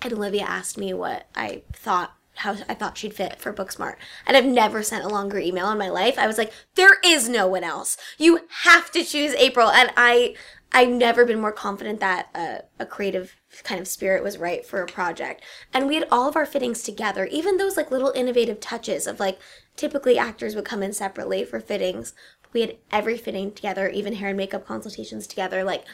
and 0.00 0.12
Olivia 0.12 0.42
asked 0.44 0.78
me 0.78 0.94
what 0.94 1.26
I 1.35 1.62
thought 1.73 2.14
how 2.36 2.56
I 2.68 2.74
thought 2.74 2.98
she'd 2.98 3.14
fit 3.14 3.40
for 3.40 3.52
Booksmart. 3.52 3.96
And 4.26 4.36
I've 4.36 4.44
never 4.44 4.82
sent 4.82 5.04
a 5.04 5.08
longer 5.08 5.38
email 5.38 5.70
in 5.70 5.78
my 5.78 5.88
life. 5.88 6.18
I 6.18 6.26
was 6.26 6.38
like, 6.38 6.52
there 6.74 6.98
is 7.04 7.28
no 7.28 7.46
one 7.46 7.64
else. 7.64 7.96
You 8.18 8.40
have 8.62 8.90
to 8.92 9.04
choose 9.04 9.34
April. 9.34 9.70
And 9.70 9.90
I 9.96 10.34
I've 10.76 10.88
never 10.88 11.24
been 11.24 11.40
more 11.40 11.52
confident 11.52 12.00
that 12.00 12.66
a 12.80 12.86
creative 12.86 13.36
kind 13.62 13.80
of 13.80 13.86
spirit 13.86 14.24
was 14.24 14.38
right 14.38 14.66
for 14.66 14.82
a 14.82 14.86
project. 14.86 15.40
And 15.72 15.86
we 15.86 15.94
had 15.94 16.08
all 16.10 16.28
of 16.28 16.34
our 16.34 16.44
fittings 16.44 16.82
together, 16.82 17.26
even 17.26 17.58
those 17.58 17.76
like 17.76 17.92
little 17.92 18.10
innovative 18.10 18.58
touches 18.58 19.06
of 19.06 19.20
like 19.20 19.38
typically 19.76 20.18
actors 20.18 20.56
would 20.56 20.64
come 20.64 20.82
in 20.82 20.92
separately 20.92 21.44
for 21.44 21.60
fittings. 21.60 22.12
We 22.52 22.62
had 22.62 22.76
every 22.90 23.16
fitting 23.16 23.52
together, 23.52 23.88
even 23.88 24.14
hair 24.14 24.30
and 24.30 24.36
makeup 24.36 24.66
consultations 24.66 25.28
together. 25.28 25.62
Like 25.62 25.84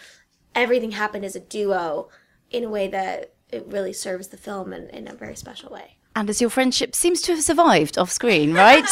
everything 0.54 0.92
happened 0.92 1.26
as 1.26 1.36
a 1.36 1.40
duo 1.40 2.08
in 2.50 2.64
a 2.64 2.70
way 2.70 2.88
that 2.88 3.34
it 3.50 3.66
really 3.66 3.92
serves 3.92 4.28
the 4.28 4.38
film 4.38 4.72
in, 4.72 4.88
in 4.88 5.08
a 5.08 5.14
very 5.14 5.36
special 5.36 5.70
way. 5.70 5.98
And 6.16 6.28
as 6.28 6.40
your 6.40 6.50
friendship 6.50 6.94
seems 6.94 7.22
to 7.22 7.32
have 7.32 7.42
survived 7.42 7.96
off 7.96 8.10
screen, 8.10 8.52
right? 8.52 8.84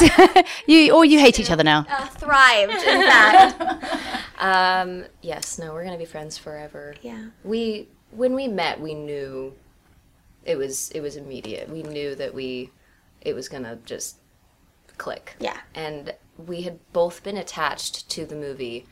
you 0.66 0.94
or 0.94 1.04
you 1.04 1.18
hate 1.18 1.40
each 1.40 1.50
other 1.50 1.64
now. 1.64 1.84
Uh, 1.90 2.06
thrived, 2.06 2.72
in 2.72 3.02
fact. 3.02 3.84
Um, 4.38 5.04
yes, 5.20 5.58
no, 5.58 5.72
we're 5.72 5.82
gonna 5.84 5.98
be 5.98 6.04
friends 6.04 6.38
forever. 6.38 6.94
Yeah. 7.02 7.30
We 7.42 7.88
when 8.12 8.34
we 8.34 8.46
met, 8.46 8.80
we 8.80 8.94
knew 8.94 9.52
it 10.44 10.56
was 10.56 10.90
it 10.90 11.00
was 11.00 11.16
immediate. 11.16 11.68
We 11.68 11.82
knew 11.82 12.14
that 12.14 12.34
we 12.34 12.70
it 13.20 13.34
was 13.34 13.48
gonna 13.48 13.78
just 13.84 14.18
click. 14.96 15.34
Yeah. 15.40 15.56
And 15.74 16.14
we 16.36 16.62
had 16.62 16.78
both 16.92 17.24
been 17.24 17.36
attached 17.36 18.08
to 18.10 18.24
the 18.24 18.36
movie 18.36 18.86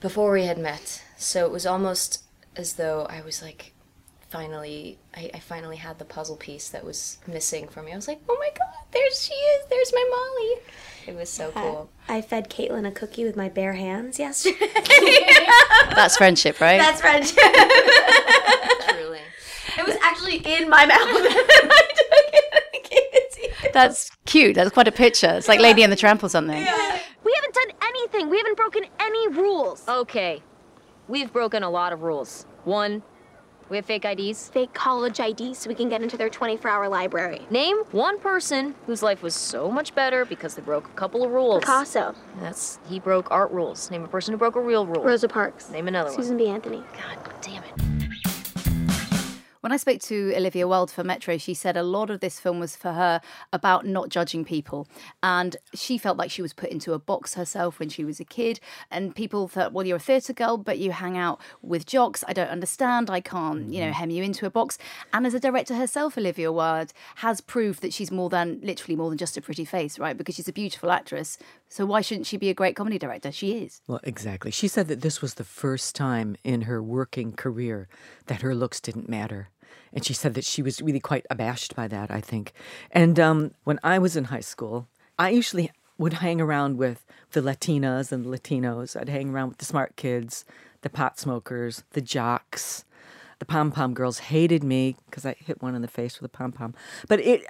before 0.00 0.30
we 0.32 0.44
had 0.44 0.58
met, 0.58 1.02
so 1.16 1.44
it 1.44 1.50
was 1.50 1.66
almost 1.66 2.22
as 2.54 2.74
though 2.74 3.06
I 3.10 3.22
was 3.22 3.42
like 3.42 3.72
finally 4.28 4.98
I, 5.14 5.30
I 5.34 5.38
finally 5.38 5.76
had 5.76 5.98
the 5.98 6.04
puzzle 6.04 6.36
piece 6.36 6.68
that 6.70 6.84
was 6.84 7.18
missing 7.26 7.68
for 7.68 7.82
me. 7.82 7.92
I 7.92 7.96
was 7.96 8.08
like, 8.08 8.20
oh 8.28 8.36
my 8.38 8.50
god, 8.56 8.74
there 8.92 9.10
she 9.10 9.34
is, 9.34 9.66
there's 9.68 9.92
my 9.92 10.06
Molly. 10.10 10.62
It 11.06 11.14
was 11.14 11.30
so 11.30 11.52
cool. 11.52 11.88
I 12.08 12.20
fed 12.20 12.50
Kaitlyn 12.50 12.86
a 12.86 12.90
cookie 12.90 13.24
with 13.24 13.36
my 13.36 13.48
bare 13.48 13.74
hands 13.74 14.18
yesterday. 14.18 14.56
That's 15.94 16.16
friendship, 16.16 16.60
right? 16.60 16.78
That's 16.78 17.00
friendship. 17.00 17.36
Truly. 18.88 19.20
It 19.78 19.86
was 19.86 19.96
actually 20.02 20.38
in 20.38 20.68
my 20.68 20.84
mouth. 20.86 20.98
I 21.00 21.86
took 21.94 22.34
it 22.34 22.64
and 22.74 22.82
gave 22.90 23.00
it 23.12 23.32
to 23.34 23.42
you. 23.42 23.72
That's 23.72 24.10
cute. 24.24 24.56
That's 24.56 24.70
quite 24.70 24.88
a 24.88 24.92
picture. 24.92 25.34
It's 25.34 25.48
like 25.48 25.60
Lady 25.60 25.82
and 25.84 25.92
the 25.92 25.96
Tramp 25.96 26.24
or 26.24 26.28
something. 26.28 26.60
Yeah. 26.60 27.00
We 27.24 27.32
haven't 27.34 27.54
done 27.54 27.72
anything. 27.82 28.30
We 28.30 28.38
haven't 28.38 28.56
broken 28.56 28.84
any 28.98 29.28
rules. 29.28 29.86
Okay. 29.88 30.42
We've 31.06 31.32
broken 31.32 31.62
a 31.62 31.70
lot 31.70 31.92
of 31.92 32.02
rules. 32.02 32.46
One, 32.64 33.02
we 33.68 33.76
have 33.76 33.86
fake 33.86 34.04
IDs. 34.04 34.48
Fake 34.48 34.72
college 34.72 35.20
IDs 35.20 35.58
so 35.58 35.68
we 35.68 35.74
can 35.74 35.88
get 35.88 36.02
into 36.02 36.16
their 36.16 36.28
24 36.30 36.70
hour 36.70 36.88
library. 36.88 37.42
Name 37.50 37.76
one 37.92 38.18
person 38.18 38.74
whose 38.86 39.02
life 39.02 39.22
was 39.22 39.34
so 39.34 39.70
much 39.70 39.94
better 39.94 40.24
because 40.24 40.54
they 40.54 40.62
broke 40.62 40.86
a 40.86 40.92
couple 40.92 41.24
of 41.24 41.30
rules. 41.30 41.60
Picasso, 41.60 42.14
That's 42.40 42.78
he 42.88 43.00
broke 43.00 43.30
art 43.30 43.50
rules. 43.50 43.90
Name 43.90 44.04
a 44.04 44.08
person 44.08 44.32
who 44.32 44.38
broke 44.38 44.56
a 44.56 44.60
real 44.60 44.86
rule. 44.86 45.02
Rosa 45.02 45.28
Parks, 45.28 45.70
Name 45.70 45.88
another 45.88 46.10
one. 46.10 46.16
Susan 46.16 46.36
B. 46.36 46.48
Anthony. 46.48 46.82
God 46.96 47.18
damn 47.42 47.62
it. 47.64 48.05
When 49.66 49.72
I 49.72 49.78
spoke 49.78 50.00
to 50.02 50.32
Olivia 50.36 50.68
Wilde 50.68 50.92
for 50.92 51.02
Metro, 51.02 51.38
she 51.38 51.52
said 51.52 51.76
a 51.76 51.82
lot 51.82 52.08
of 52.08 52.20
this 52.20 52.38
film 52.38 52.60
was 52.60 52.76
for 52.76 52.92
her 52.92 53.20
about 53.52 53.84
not 53.84 54.10
judging 54.10 54.44
people. 54.44 54.86
And 55.24 55.56
she 55.74 55.98
felt 55.98 56.16
like 56.16 56.30
she 56.30 56.40
was 56.40 56.52
put 56.52 56.70
into 56.70 56.92
a 56.92 57.00
box 57.00 57.34
herself 57.34 57.80
when 57.80 57.88
she 57.88 58.04
was 58.04 58.20
a 58.20 58.24
kid. 58.24 58.60
And 58.92 59.12
people 59.12 59.48
thought, 59.48 59.72
well, 59.72 59.84
you're 59.84 59.96
a 59.96 59.98
theatre 59.98 60.32
girl, 60.32 60.56
but 60.56 60.78
you 60.78 60.92
hang 60.92 61.18
out 61.18 61.40
with 61.62 61.84
jocks. 61.84 62.22
I 62.28 62.32
don't 62.32 62.48
understand. 62.48 63.10
I 63.10 63.20
can't, 63.20 63.72
you 63.72 63.80
know, 63.80 63.86
mm-hmm. 63.86 63.94
hem 63.94 64.10
you 64.10 64.22
into 64.22 64.46
a 64.46 64.50
box. 64.50 64.78
And 65.12 65.26
as 65.26 65.34
a 65.34 65.40
director 65.40 65.74
herself, 65.74 66.16
Olivia 66.16 66.52
Wilde 66.52 66.92
has 67.16 67.40
proved 67.40 67.82
that 67.82 67.92
she's 67.92 68.12
more 68.12 68.30
than, 68.30 68.60
literally 68.62 68.94
more 68.94 69.08
than 69.08 69.18
just 69.18 69.36
a 69.36 69.40
pretty 69.40 69.64
face, 69.64 69.98
right? 69.98 70.16
Because 70.16 70.36
she's 70.36 70.46
a 70.46 70.52
beautiful 70.52 70.92
actress. 70.92 71.38
So 71.68 71.84
why 71.84 72.02
shouldn't 72.02 72.28
she 72.28 72.36
be 72.36 72.50
a 72.50 72.54
great 72.54 72.76
comedy 72.76 73.00
director? 73.00 73.32
She 73.32 73.64
is. 73.64 73.80
Well, 73.88 73.98
exactly. 74.04 74.52
She 74.52 74.68
said 74.68 74.86
that 74.86 75.00
this 75.00 75.20
was 75.20 75.34
the 75.34 75.42
first 75.42 75.96
time 75.96 76.36
in 76.44 76.62
her 76.62 76.80
working 76.80 77.32
career 77.32 77.88
that 78.26 78.42
her 78.42 78.54
looks 78.54 78.80
didn't 78.80 79.08
matter. 79.08 79.48
And 79.92 80.04
she 80.04 80.12
said 80.12 80.34
that 80.34 80.44
she 80.44 80.62
was 80.62 80.82
really 80.82 81.00
quite 81.00 81.26
abashed 81.30 81.74
by 81.74 81.88
that, 81.88 82.10
I 82.10 82.20
think. 82.20 82.52
And 82.90 83.18
um, 83.18 83.52
when 83.64 83.78
I 83.82 83.98
was 83.98 84.16
in 84.16 84.24
high 84.24 84.40
school, 84.40 84.88
I 85.18 85.30
usually 85.30 85.70
would 85.98 86.14
hang 86.14 86.40
around 86.40 86.76
with 86.76 87.04
the 87.32 87.40
Latinas 87.40 88.12
and 88.12 88.24
the 88.24 88.30
Latinos. 88.30 89.00
I'd 89.00 89.08
hang 89.08 89.30
around 89.30 89.50
with 89.50 89.58
the 89.58 89.64
smart 89.64 89.96
kids, 89.96 90.44
the 90.82 90.90
pot 90.90 91.18
smokers, 91.18 91.84
the 91.92 92.00
jocks. 92.00 92.84
The 93.38 93.44
pom 93.44 93.70
pom 93.70 93.92
girls 93.92 94.18
hated 94.18 94.64
me 94.64 94.96
because 95.06 95.26
I 95.26 95.36
hit 95.38 95.62
one 95.62 95.74
in 95.74 95.82
the 95.82 95.88
face 95.88 96.20
with 96.20 96.32
a 96.32 96.36
pom 96.36 96.52
pom. 96.52 96.74
But 97.06 97.20
it, 97.20 97.44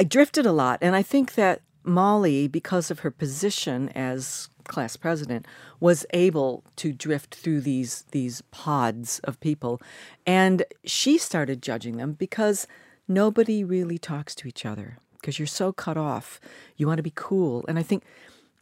I 0.00 0.04
drifted 0.04 0.46
a 0.46 0.52
lot, 0.52 0.78
and 0.82 0.96
I 0.96 1.02
think 1.02 1.34
that 1.34 1.62
Molly, 1.84 2.48
because 2.48 2.90
of 2.90 3.00
her 3.00 3.10
position 3.12 3.88
as 3.90 4.48
class 4.68 4.96
president, 4.96 5.46
was 5.80 6.06
able 6.10 6.62
to 6.76 6.92
drift 6.92 7.34
through 7.34 7.60
these 7.60 8.04
these 8.10 8.42
pods 8.50 9.20
of 9.24 9.40
people, 9.40 9.80
and 10.26 10.64
she 10.84 11.18
started 11.18 11.62
judging 11.62 11.96
them 11.96 12.12
because 12.12 12.66
nobody 13.08 13.64
really 13.64 13.98
talks 13.98 14.34
to 14.34 14.48
each 14.48 14.66
other 14.66 14.98
because 15.20 15.38
you're 15.38 15.46
so 15.46 15.72
cut 15.72 15.96
off. 15.96 16.40
You 16.76 16.86
want 16.86 16.98
to 16.98 17.02
be 17.02 17.12
cool, 17.14 17.64
and 17.68 17.78
I 17.78 17.82
think. 17.82 18.04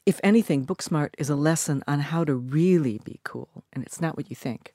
If 0.06 0.20
anything, 0.22 0.66
Booksmart 0.66 1.14
is 1.16 1.30
a 1.30 1.34
lesson 1.34 1.82
on 1.88 2.00
how 2.00 2.24
to 2.24 2.34
really 2.34 3.00
be 3.04 3.20
cool, 3.24 3.64
and 3.72 3.82
it's 3.82 4.02
not 4.02 4.18
what 4.18 4.28
you 4.28 4.36
think. 4.36 4.74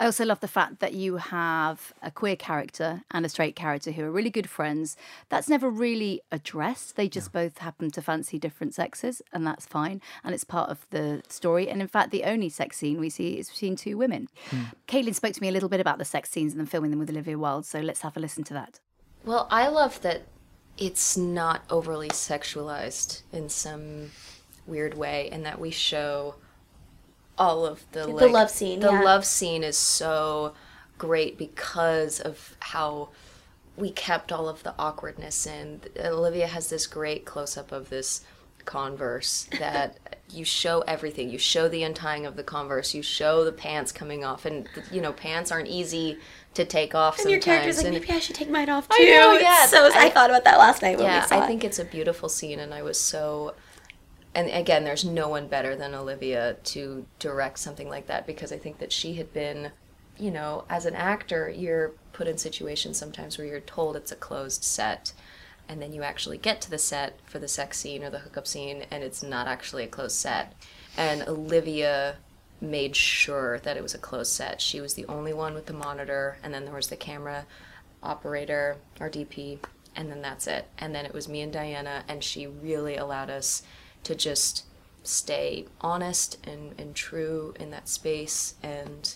I 0.00 0.06
also 0.06 0.24
love 0.24 0.40
the 0.40 0.48
fact 0.48 0.80
that 0.80 0.92
you 0.92 1.16
have 1.16 1.92
a 2.02 2.10
queer 2.10 2.34
character 2.34 3.02
and 3.12 3.24
a 3.24 3.28
straight 3.28 3.54
character 3.54 3.92
who 3.92 4.02
are 4.02 4.10
really 4.10 4.30
good 4.30 4.50
friends. 4.50 4.96
That's 5.28 5.48
never 5.48 5.70
really 5.70 6.20
addressed. 6.32 6.96
They 6.96 7.08
just 7.08 7.32
both 7.32 7.58
happen 7.58 7.92
to 7.92 8.02
fancy 8.02 8.38
different 8.38 8.74
sexes, 8.74 9.22
and 9.32 9.46
that's 9.46 9.66
fine. 9.66 10.02
And 10.24 10.34
it's 10.34 10.42
part 10.42 10.68
of 10.68 10.86
the 10.90 11.22
story. 11.28 11.68
And 11.68 11.80
in 11.80 11.86
fact, 11.86 12.10
the 12.10 12.24
only 12.24 12.48
sex 12.48 12.76
scene 12.76 12.98
we 12.98 13.08
see 13.08 13.38
is 13.38 13.48
between 13.50 13.76
two 13.76 13.96
women. 13.96 14.28
Hmm. 14.50 14.62
Kaitlyn 14.88 15.14
spoke 15.14 15.34
to 15.34 15.40
me 15.40 15.48
a 15.48 15.52
little 15.52 15.68
bit 15.68 15.80
about 15.80 15.98
the 15.98 16.04
sex 16.04 16.28
scenes 16.28 16.52
and 16.52 16.60
then 16.60 16.66
filming 16.66 16.90
them 16.90 16.98
with 16.98 17.10
Olivia 17.10 17.38
Wilde. 17.38 17.64
So 17.64 17.78
let's 17.78 18.00
have 18.00 18.16
a 18.16 18.20
listen 18.20 18.42
to 18.44 18.54
that. 18.54 18.80
Well, 19.24 19.46
I 19.50 19.68
love 19.68 20.00
that 20.02 20.22
it's 20.76 21.16
not 21.16 21.62
overly 21.70 22.08
sexualized 22.08 23.22
in 23.32 23.48
some 23.48 24.10
weird 24.66 24.94
way, 24.94 25.28
and 25.30 25.46
that 25.46 25.60
we 25.60 25.70
show 25.70 26.34
all 27.38 27.66
of 27.66 27.84
the 27.92 28.00
The 28.00 28.06
like, 28.08 28.30
love 28.30 28.50
scene, 28.50 28.80
The 28.80 28.90
yeah. 28.92 29.00
love 29.02 29.24
scene 29.24 29.62
is 29.64 29.76
so 29.78 30.54
great 30.98 31.36
because 31.38 32.20
of 32.20 32.56
how 32.60 33.08
we 33.76 33.90
kept 33.90 34.30
all 34.32 34.48
of 34.48 34.62
the 34.62 34.74
awkwardness 34.78 35.46
in. 35.46 35.80
Olivia 35.98 36.46
has 36.46 36.68
this 36.70 36.86
great 36.86 37.24
close 37.24 37.56
up 37.56 37.72
of 37.72 37.90
this 37.90 38.22
Converse 38.64 39.46
that 39.58 39.98
you 40.30 40.44
show 40.44 40.80
everything. 40.88 41.28
You 41.28 41.36
show 41.38 41.68
the 41.68 41.82
untying 41.82 42.24
of 42.24 42.36
the 42.36 42.42
Converse. 42.42 42.94
You 42.94 43.02
show 43.02 43.44
the 43.44 43.52
pants 43.52 43.92
coming 43.92 44.24
off, 44.24 44.46
and 44.46 44.66
you 44.90 45.02
know 45.02 45.12
pants 45.12 45.52
aren't 45.52 45.68
easy 45.68 46.18
to 46.54 46.64
take 46.64 46.94
off. 46.94 47.18
And 47.18 47.30
your 47.30 47.40
character's 47.40 47.76
like, 47.78 47.86
and- 47.86 47.94
maybe 47.94 48.10
I 48.10 48.20
should 48.20 48.36
take 48.36 48.48
mine 48.48 48.70
off 48.70 48.88
too. 48.88 48.96
I 48.98 49.04
know, 49.04 49.32
It's 49.34 49.42
yeah. 49.42 49.66
So 49.66 49.84
I, 49.84 50.06
I- 50.06 50.10
thought 50.10 50.30
about 50.30 50.44
that 50.44 50.58
last 50.58 50.80
night 50.80 50.96
when 50.96 51.06
yeah, 51.06 51.22
we 51.22 51.28
saw 51.28 51.40
I 51.40 51.44
it. 51.44 51.46
think 51.46 51.62
it's 51.64 51.78
a 51.78 51.84
beautiful 51.84 52.28
scene, 52.30 52.58
and 52.60 52.72
I 52.72 52.82
was 52.82 52.98
so. 52.98 53.54
And 54.34 54.50
again, 54.50 54.84
there's 54.84 55.04
no 55.04 55.28
one 55.28 55.46
better 55.46 55.76
than 55.76 55.94
Olivia 55.94 56.56
to 56.64 57.06
direct 57.18 57.58
something 57.58 57.88
like 57.88 58.08
that 58.08 58.26
because 58.26 58.52
I 58.52 58.58
think 58.58 58.78
that 58.78 58.92
she 58.92 59.14
had 59.14 59.32
been, 59.32 59.70
you 60.18 60.30
know, 60.30 60.64
as 60.68 60.86
an 60.86 60.94
actor, 60.94 61.48
you're 61.48 61.92
put 62.12 62.26
in 62.26 62.36
situations 62.36 62.98
sometimes 62.98 63.38
where 63.38 63.46
you're 63.46 63.60
told 63.60 63.94
it's 63.96 64.12
a 64.12 64.16
closed 64.16 64.64
set, 64.64 65.12
and 65.68 65.80
then 65.80 65.92
you 65.92 66.02
actually 66.02 66.38
get 66.38 66.60
to 66.62 66.70
the 66.70 66.78
set 66.78 67.18
for 67.24 67.38
the 67.38 67.48
sex 67.48 67.78
scene 67.78 68.02
or 68.02 68.10
the 68.10 68.18
hookup 68.20 68.46
scene, 68.46 68.84
and 68.90 69.04
it's 69.04 69.22
not 69.22 69.46
actually 69.46 69.84
a 69.84 69.88
closed 69.88 70.16
set. 70.16 70.52
And 70.96 71.22
Olivia 71.22 72.16
made 72.60 72.96
sure 72.96 73.58
that 73.60 73.76
it 73.76 73.82
was 73.82 73.94
a 73.94 73.98
closed 73.98 74.32
set. 74.32 74.60
She 74.60 74.80
was 74.80 74.94
the 74.94 75.06
only 75.06 75.32
one 75.32 75.54
with 75.54 75.66
the 75.66 75.72
monitor, 75.72 76.38
and 76.42 76.52
then 76.52 76.64
there 76.64 76.74
was 76.74 76.88
the 76.88 76.96
camera 76.96 77.46
operator, 78.02 78.76
our 79.00 79.10
DP, 79.10 79.58
and 79.96 80.10
then 80.10 80.22
that's 80.22 80.46
it. 80.46 80.66
And 80.78 80.94
then 80.94 81.06
it 81.06 81.14
was 81.14 81.28
me 81.28 81.40
and 81.40 81.52
Diana, 81.52 82.04
and 82.08 82.22
she 82.22 82.46
really 82.46 82.96
allowed 82.96 83.30
us 83.30 83.62
to 84.04 84.14
just 84.14 84.64
stay 85.02 85.66
honest 85.80 86.38
and, 86.46 86.74
and 86.78 86.94
true 86.94 87.54
in 87.58 87.70
that 87.70 87.88
space. 87.88 88.54
And 88.62 89.14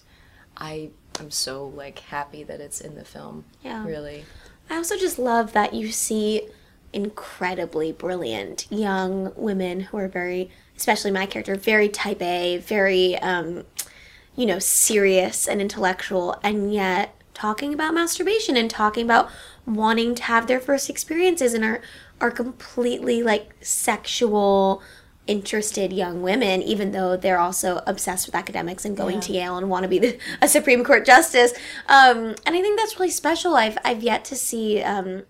I 0.56 0.90
am 1.18 1.30
so 1.30 1.66
like 1.66 2.00
happy 2.00 2.42
that 2.42 2.60
it's 2.60 2.80
in 2.80 2.94
the 2.94 3.04
film. 3.04 3.44
Yeah. 3.62 3.86
Really. 3.86 4.24
I 4.70 4.76
also 4.76 4.96
just 4.96 5.18
love 5.18 5.52
that 5.52 5.72
you 5.72 5.90
see 5.90 6.48
incredibly 6.92 7.92
brilliant 7.92 8.66
young 8.70 9.32
women 9.36 9.80
who 9.80 9.96
are 9.98 10.08
very, 10.08 10.50
especially 10.76 11.10
my 11.10 11.26
character, 11.26 11.54
very 11.54 11.88
type 11.88 12.20
A, 12.22 12.58
very, 12.58 13.16
um, 13.18 13.64
you 14.36 14.46
know, 14.46 14.58
serious 14.58 15.48
and 15.48 15.60
intellectual, 15.60 16.38
and 16.42 16.72
yet 16.72 17.14
talking 17.34 17.72
about 17.72 17.94
masturbation 17.94 18.56
and 18.56 18.70
talking 18.70 19.04
about 19.04 19.30
wanting 19.66 20.14
to 20.14 20.22
have 20.24 20.46
their 20.46 20.60
first 20.60 20.88
experiences 20.88 21.54
and 21.54 21.64
are 21.64 21.80
are 22.20 22.30
completely 22.30 23.22
like 23.22 23.54
sexual 23.60 24.82
interested 25.26 25.92
young 25.92 26.22
women 26.22 26.62
even 26.62 26.92
though 26.92 27.14
they're 27.16 27.38
also 27.38 27.82
obsessed 27.86 28.26
with 28.26 28.34
academics 28.34 28.86
and 28.86 28.96
going 28.96 29.20
to 29.20 29.32
Yale 29.32 29.58
and 29.58 29.68
want 29.68 29.82
to 29.82 29.88
be 29.88 29.98
the, 29.98 30.18
a 30.42 30.48
Supreme 30.48 30.82
Court 30.82 31.04
justice. 31.04 31.52
Um, 31.86 32.34
and 32.46 32.56
I 32.56 32.62
think 32.62 32.78
that's 32.78 32.98
really 32.98 33.12
special. 33.12 33.54
I've 33.54 33.78
I've 33.84 34.02
yet 34.02 34.24
to 34.26 34.36
see 34.36 34.82
um, 34.82 35.24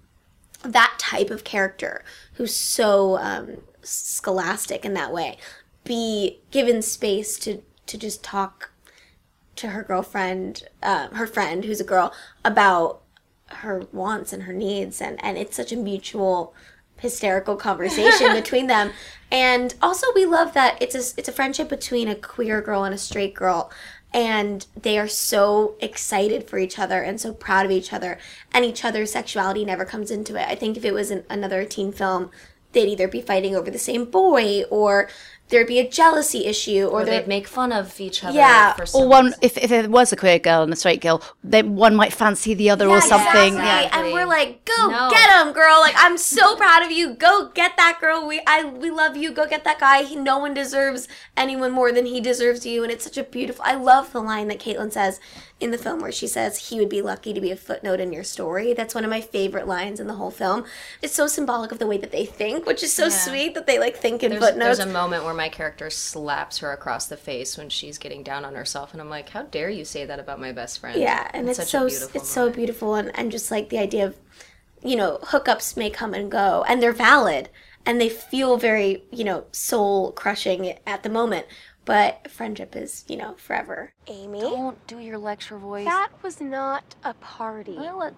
that 0.63 0.95
type 0.99 1.31
of 1.31 1.45
character 1.45 2.05
who's 2.35 2.55
so 2.55 3.19
um, 3.19 3.59
scholastic 3.83 4.85
in 4.85 4.95
that 4.95 5.13
way 5.13 5.39
be 5.85 6.41
given 6.51 6.83
space 6.83 7.39
to 7.41 7.63
to 7.87 7.99
just 7.99 8.23
talk 8.23 8.71
to 9.57 9.71
her 9.71 9.83
girlfriend, 9.83 10.65
um, 10.83 11.11
her 11.13 11.27
friend 11.27 11.65
who's 11.65 11.81
a 11.81 11.85
girl, 11.85 12.13
about 12.45 13.03
her 13.47 13.83
wants 13.93 14.33
and 14.33 14.45
her 14.45 14.53
needs, 14.53 15.01
and 15.01 15.23
and 15.25 15.37
it's 15.37 15.57
such 15.57 15.73
a 15.73 15.77
mutual 15.77 16.55
hysterical 16.99 17.57
conversation 17.57 18.33
between 18.35 18.67
them. 18.67 18.93
And 19.31 19.75
also, 19.83 20.07
we 20.15 20.25
love 20.25 20.55
that 20.55 20.81
it's 20.81 20.95
a 20.95 21.19
it's 21.19 21.29
a 21.29 21.33
friendship 21.33 21.69
between 21.69 22.09
a 22.09 22.15
queer 22.15 22.61
girl 22.61 22.85
and 22.85 22.95
a 22.95 22.99
straight 22.99 23.35
girl, 23.35 23.71
and 24.13 24.67
they 24.81 24.99
are 24.99 25.09
so 25.09 25.77
excited 25.81 26.49
for 26.49 26.59
each 26.59 26.79
other 26.79 27.03
and 27.03 27.21
so 27.21 27.35
proud 27.35 27.67
of 27.67 27.73
each 27.73 27.93
other, 27.93 28.19
and 28.53 28.65
each 28.65 28.85
other's 28.85 29.13
sexuality 29.13 29.65
never 29.65 29.85
comes 29.85 30.11
into 30.11 30.37
it. 30.37 30.49
I 30.49 30.55
think 30.55 30.77
if 30.77 30.85
it 30.85 30.95
was 30.95 31.11
an, 31.11 31.25
another 31.29 31.65
teen 31.65 31.93
film, 31.93 32.31
they'd 32.73 32.89
either 32.89 33.09
be 33.09 33.21
fighting 33.21 33.55
over 33.55 33.71
the 33.71 33.79
same 33.79 34.07
boy 34.07 34.63
or 34.71 35.09
there'd 35.49 35.67
be 35.67 35.79
a 35.79 35.89
jealousy 35.89 36.45
issue 36.47 36.87
or, 36.87 37.01
Or 37.01 37.05
they'd 37.05 37.21
they'd 37.21 37.29
make 37.29 37.47
fun 37.49 37.73
of 37.73 38.01
each 38.01 38.23
other. 38.25 38.37
Yeah, 38.37 38.75
For 38.75 38.87
some 38.87 39.03
Or 39.03 39.09
one, 39.09 39.35
if, 39.43 39.57
if 39.59 39.71
there 39.71 39.89
was 39.89 40.13
a 40.13 40.17
queer 40.17 40.39
girl 40.39 40.63
and 40.63 40.73
a 40.73 40.77
straight 40.77 41.01
girl, 41.01 41.23
then 41.43 41.75
one 41.77 41.95
might 41.97 42.13
fancy 42.13 42.55
the 42.55 42.71
other 42.71 42.89
or 42.89 43.01
something. 43.01 43.55
exactly. 43.55 43.91
And 44.01 44.13
we're 44.13 44.27
like, 44.27 44.65
go 44.65 44.89
No. 44.89 45.09
get 45.11 45.29
him, 45.47 45.53
girl. 45.53 45.81
Like, 45.81 45.95
I'm 45.97 46.19
so 46.19 46.57
proud 46.57 46.83
of 46.83 46.91
you. 46.91 47.15
Go 47.15 47.51
get 47.55 47.77
that 47.77 47.99
girl. 48.01 48.27
We 48.27 48.41
I 48.47 48.65
we 48.65 48.91
love 48.91 49.17
you. 49.17 49.33
Go 49.33 49.47
get 49.47 49.65
that 49.65 49.79
guy. 49.81 50.03
He, 50.03 50.17
no 50.17 50.39
one 50.39 50.55
deserves 50.55 51.09
anyone 51.37 51.73
more 51.73 51.93
than 51.93 52.07
he 52.07 52.21
deserves 52.21 52.67
you. 52.67 52.83
And 52.83 52.93
it's 52.93 53.05
such 53.05 53.19
a 53.19 53.23
beautiful. 53.25 53.65
I 53.67 53.75
love 53.75 54.13
the 54.13 54.21
line 54.21 54.49
that 54.49 54.59
Kaitlyn 54.61 54.93
says 54.93 55.21
in 55.61 55.71
the 55.73 55.79
film 55.79 56.01
where 56.01 56.13
she 56.13 56.27
says 56.29 56.69
he 56.69 56.79
would 56.79 56.89
be 56.89 57.03
lucky 57.03 57.33
to 57.35 57.41
be 57.41 57.51
a 57.51 57.57
footnote 57.57 57.99
in 57.99 58.13
your 58.13 58.23
story. 58.23 58.73
That's 58.75 58.95
one 58.95 59.03
of 59.05 59.11
my 59.11 59.21
favorite 59.21 59.67
lines 59.67 59.99
in 59.99 60.07
the 60.07 60.15
whole 60.15 60.31
film. 60.31 60.65
It's 61.03 61.15
so 61.15 61.27
symbolic 61.27 61.73
of 61.73 61.81
the 61.81 61.87
way 61.87 61.99
that 61.99 62.13
they 62.13 62.25
think, 62.25 62.65
which 62.65 62.83
is 62.83 62.93
so 62.93 63.05
Yeah. 63.05 63.11
sweet 63.11 63.55
that 63.55 63.67
they 63.67 63.79
like 63.79 63.97
think 63.97 64.23
in 64.23 64.31
There's, 64.31 64.45
footnotes. 64.45 64.79
there's 64.79 64.89
a 64.89 64.93
moment 64.93 65.25
where 65.25 65.35
my 65.39 65.49
character 65.49 65.89
slaps 65.89 66.59
her 66.59 66.73
across 66.73 67.07
the 67.07 67.17
face 67.17 67.57
when 67.57 67.71
she's 67.71 67.97
getting 67.97 68.23
down 68.23 68.45
on 68.45 68.55
herself, 68.55 68.93
and 68.93 69.01
I'm 69.01 69.09
like, 69.09 69.31
"How 69.31 69.45
dare 69.45 69.71
you 69.71 69.87
say 69.87 70.05
that 70.05 70.19
about 70.21 70.41
my 70.41 70.53
best 70.53 70.81
friend?" 70.81 71.01
Yeah, 71.01 71.31
and 71.33 71.49
it's, 71.49 71.59
such 71.59 71.69
so 71.69 71.87
a 71.87 71.89
beautiful 71.89 72.21
it's 72.21 72.29
so 72.29 72.51
beautiful, 72.51 72.95
and, 72.95 73.11
and 73.19 73.31
just 73.33 73.51
like 73.51 73.71
the 73.71 73.79
idea 73.79 74.05
of, 74.07 74.19
you 74.83 74.97
know, 74.97 75.19
hookups 75.23 75.77
may 75.77 75.89
come 75.89 76.13
and 76.13 76.31
go, 76.31 76.65
and 76.69 76.83
they're 76.83 76.93
valid, 76.93 77.49
and 77.87 78.01
they 78.01 78.09
feel 78.11 78.59
very, 78.59 79.05
you 79.11 79.25
know, 79.25 79.45
soul 79.53 80.13
crushing 80.13 80.77
at 80.87 81.03
the 81.05 81.09
moment, 81.09 81.47
but 81.85 82.31
friendship 82.31 82.77
is, 82.77 83.05
you 83.09 83.17
know, 83.17 83.35
forever. 83.39 83.93
Amy, 84.09 84.41
Don't 84.41 84.87
do 84.87 84.99
your 84.99 85.19
lecture 85.19 85.57
voice. 85.57 85.87
That 85.87 86.11
was 86.23 86.41
not 86.41 86.97
a 87.05 87.15
party. 87.15 87.77
well, 87.77 88.03
it 88.03 88.15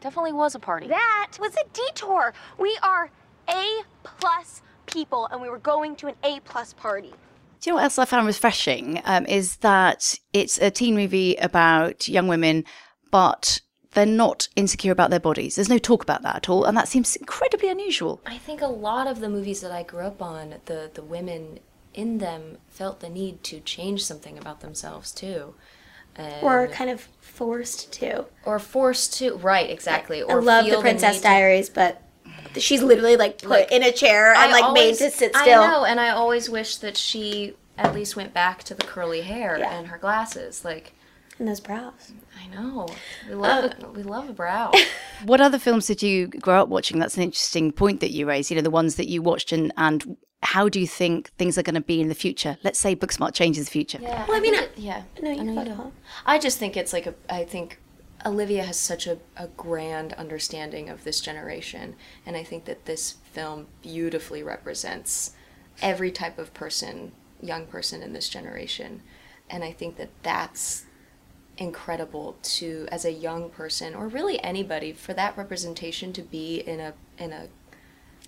definitely 0.00 0.32
was 0.32 0.54
a 0.54 0.58
party. 0.58 0.86
That 0.86 1.32
was 1.38 1.54
a 1.56 1.64
detour. 1.72 2.32
We 2.58 2.78
are 2.82 3.10
A 3.48 3.82
plus 4.04 4.62
people, 4.90 5.28
and 5.30 5.40
we 5.40 5.48
were 5.48 5.58
going 5.58 5.96
to 5.96 6.08
an 6.08 6.14
A 6.24 6.40
plus 6.40 6.72
party. 6.72 7.12
Do 7.60 7.68
you 7.68 7.72
know 7.72 7.76
what 7.76 7.84
else 7.84 7.98
I 7.98 8.04
found 8.06 8.26
refreshing? 8.26 9.02
Um, 9.04 9.26
is 9.26 9.56
that 9.56 10.18
it's 10.32 10.58
a 10.58 10.70
teen 10.70 10.94
movie 10.94 11.36
about 11.36 12.08
young 12.08 12.26
women, 12.26 12.64
but 13.10 13.60
they're 13.92 14.06
not 14.06 14.48
insecure 14.56 14.92
about 14.92 15.10
their 15.10 15.20
bodies. 15.20 15.56
There's 15.56 15.68
no 15.68 15.78
talk 15.78 16.02
about 16.02 16.22
that 16.22 16.36
at 16.36 16.48
all, 16.48 16.64
and 16.64 16.76
that 16.76 16.88
seems 16.88 17.16
incredibly 17.16 17.68
unusual. 17.68 18.20
I 18.24 18.38
think 18.38 18.62
a 18.62 18.66
lot 18.66 19.06
of 19.06 19.20
the 19.20 19.28
movies 19.28 19.60
that 19.60 19.72
I 19.72 19.82
grew 19.82 20.04
up 20.06 20.22
on, 20.22 20.54
the 20.66 20.90
the 20.92 21.02
women 21.02 21.58
in 21.92 22.18
them 22.18 22.58
felt 22.68 23.00
the 23.00 23.08
need 23.08 23.42
to 23.42 23.60
change 23.60 24.04
something 24.04 24.38
about 24.38 24.60
themselves 24.60 25.12
too. 25.12 25.54
And, 26.16 26.42
or 26.42 26.66
kind 26.68 26.90
of 26.90 27.08
forced 27.20 27.92
to. 27.94 28.26
or 28.44 28.58
forced 28.58 29.14
to 29.18 29.36
right 29.36 29.68
exactly 29.70 30.22
or 30.22 30.40
I 30.40 30.42
love 30.42 30.66
the 30.66 30.80
Princess 30.80 31.14
need 31.14 31.18
to- 31.18 31.24
Diaries, 31.24 31.68
but 31.68 32.02
she's 32.56 32.82
literally 32.82 33.16
like 33.16 33.38
put 33.38 33.50
Like, 33.50 33.72
in 33.72 33.82
a 33.82 33.92
chair 33.92 34.30
and 34.30 34.38
I 34.38 34.52
like 34.52 34.64
always- 34.64 35.00
made 35.00 35.10
to 35.10 35.16
sit 35.16 35.34
still. 35.36 35.62
I 35.62 35.66
know, 35.66 35.84
and 35.84 36.00
I 36.00 36.10
always 36.10 36.48
wish 36.50 36.76
that 36.76 36.96
she 36.96 37.54
at 37.78 37.94
least 37.94 38.16
went 38.16 38.34
back 38.34 38.62
to 38.64 38.74
the 38.74 38.84
curly 38.84 39.22
hair 39.22 39.56
Yeah. 39.58 39.70
and 39.78 39.86
her 39.88 39.98
glasses. 39.98 40.64
Like 40.64 40.92
And 41.38 41.48
those 41.48 41.60
brows. 41.60 42.12
I 42.42 42.46
know, 42.54 42.86
we 43.28 43.34
love 43.34 43.64
Uh. 43.82 43.88
we 43.94 44.02
love 44.02 44.28
a 44.28 44.32
brow. 44.32 44.70
What 45.24 45.40
other 45.42 45.58
films 45.58 45.86
did 45.86 46.02
you 46.02 46.28
grow 46.28 46.62
up 46.62 46.68
watching? 46.68 46.98
That's 46.98 47.16
an 47.18 47.22
interesting 47.22 47.72
point 47.72 48.00
that 48.00 48.10
you 48.10 48.26
raised. 48.26 48.50
You 48.50 48.56
know, 48.56 48.62
the 48.62 48.70
ones 48.70 48.94
that 48.96 49.08
you 49.08 49.20
watched, 49.22 49.52
and 49.52 49.70
and 49.76 50.16
how 50.42 50.68
do 50.70 50.80
you 50.80 50.86
think 50.86 51.30
things 51.36 51.58
are 51.58 51.62
going 51.62 51.74
to 51.74 51.82
be 51.82 52.00
in 52.00 52.08
the 52.08 52.14
future? 52.14 52.56
Let's 52.64 52.78
say 52.78 52.96
Booksmart 52.96 53.34
changes 53.34 53.66
the 53.66 53.70
future. 53.70 53.98
Yeah, 54.00 54.24
Well, 54.26 54.38
I 54.38 54.40
mean, 54.40 54.54
it- 54.54 54.72
yeah. 54.76 55.02
No, 55.20 55.30
you 55.30 55.40
I 55.40 55.44
know 55.44 55.54
go 55.56 55.64
don't. 55.76 55.94
I 56.24 56.38
just 56.38 56.58
think 56.58 56.76
it's 56.78 56.94
like 56.94 57.06
a. 57.06 57.14
I 57.28 57.44
think 57.44 57.78
Olivia 58.26 58.64
has 58.64 58.78
such 58.78 59.06
a, 59.06 59.18
a 59.36 59.46
grand 59.48 60.12
understanding 60.14 60.88
of 60.88 61.04
this 61.04 61.20
generation, 61.20 61.96
and 62.26 62.36
I 62.36 62.44
think 62.44 62.64
that 62.66 62.84
this 62.84 63.12
film 63.32 63.66
beautifully 63.82 64.42
represents 64.42 65.32
every 65.80 66.10
type 66.10 66.38
of 66.38 66.52
person, 66.52 67.12
young 67.40 67.66
person 67.66 68.02
in 68.02 68.12
this 68.12 68.28
generation, 68.28 69.02
and 69.48 69.64
I 69.64 69.72
think 69.72 69.96
that 69.96 70.10
that's 70.22 70.84
incredible 71.56 72.36
to 72.42 72.86
as 72.90 73.04
a 73.04 73.12
young 73.12 73.50
person 73.50 73.94
or 73.94 74.08
really 74.08 74.42
anybody 74.42 74.92
for 74.92 75.12
that 75.12 75.36
representation 75.36 76.12
to 76.14 76.22
be 76.22 76.60
in 76.60 76.80
a 76.80 76.94
in 77.18 77.32
a 77.32 77.48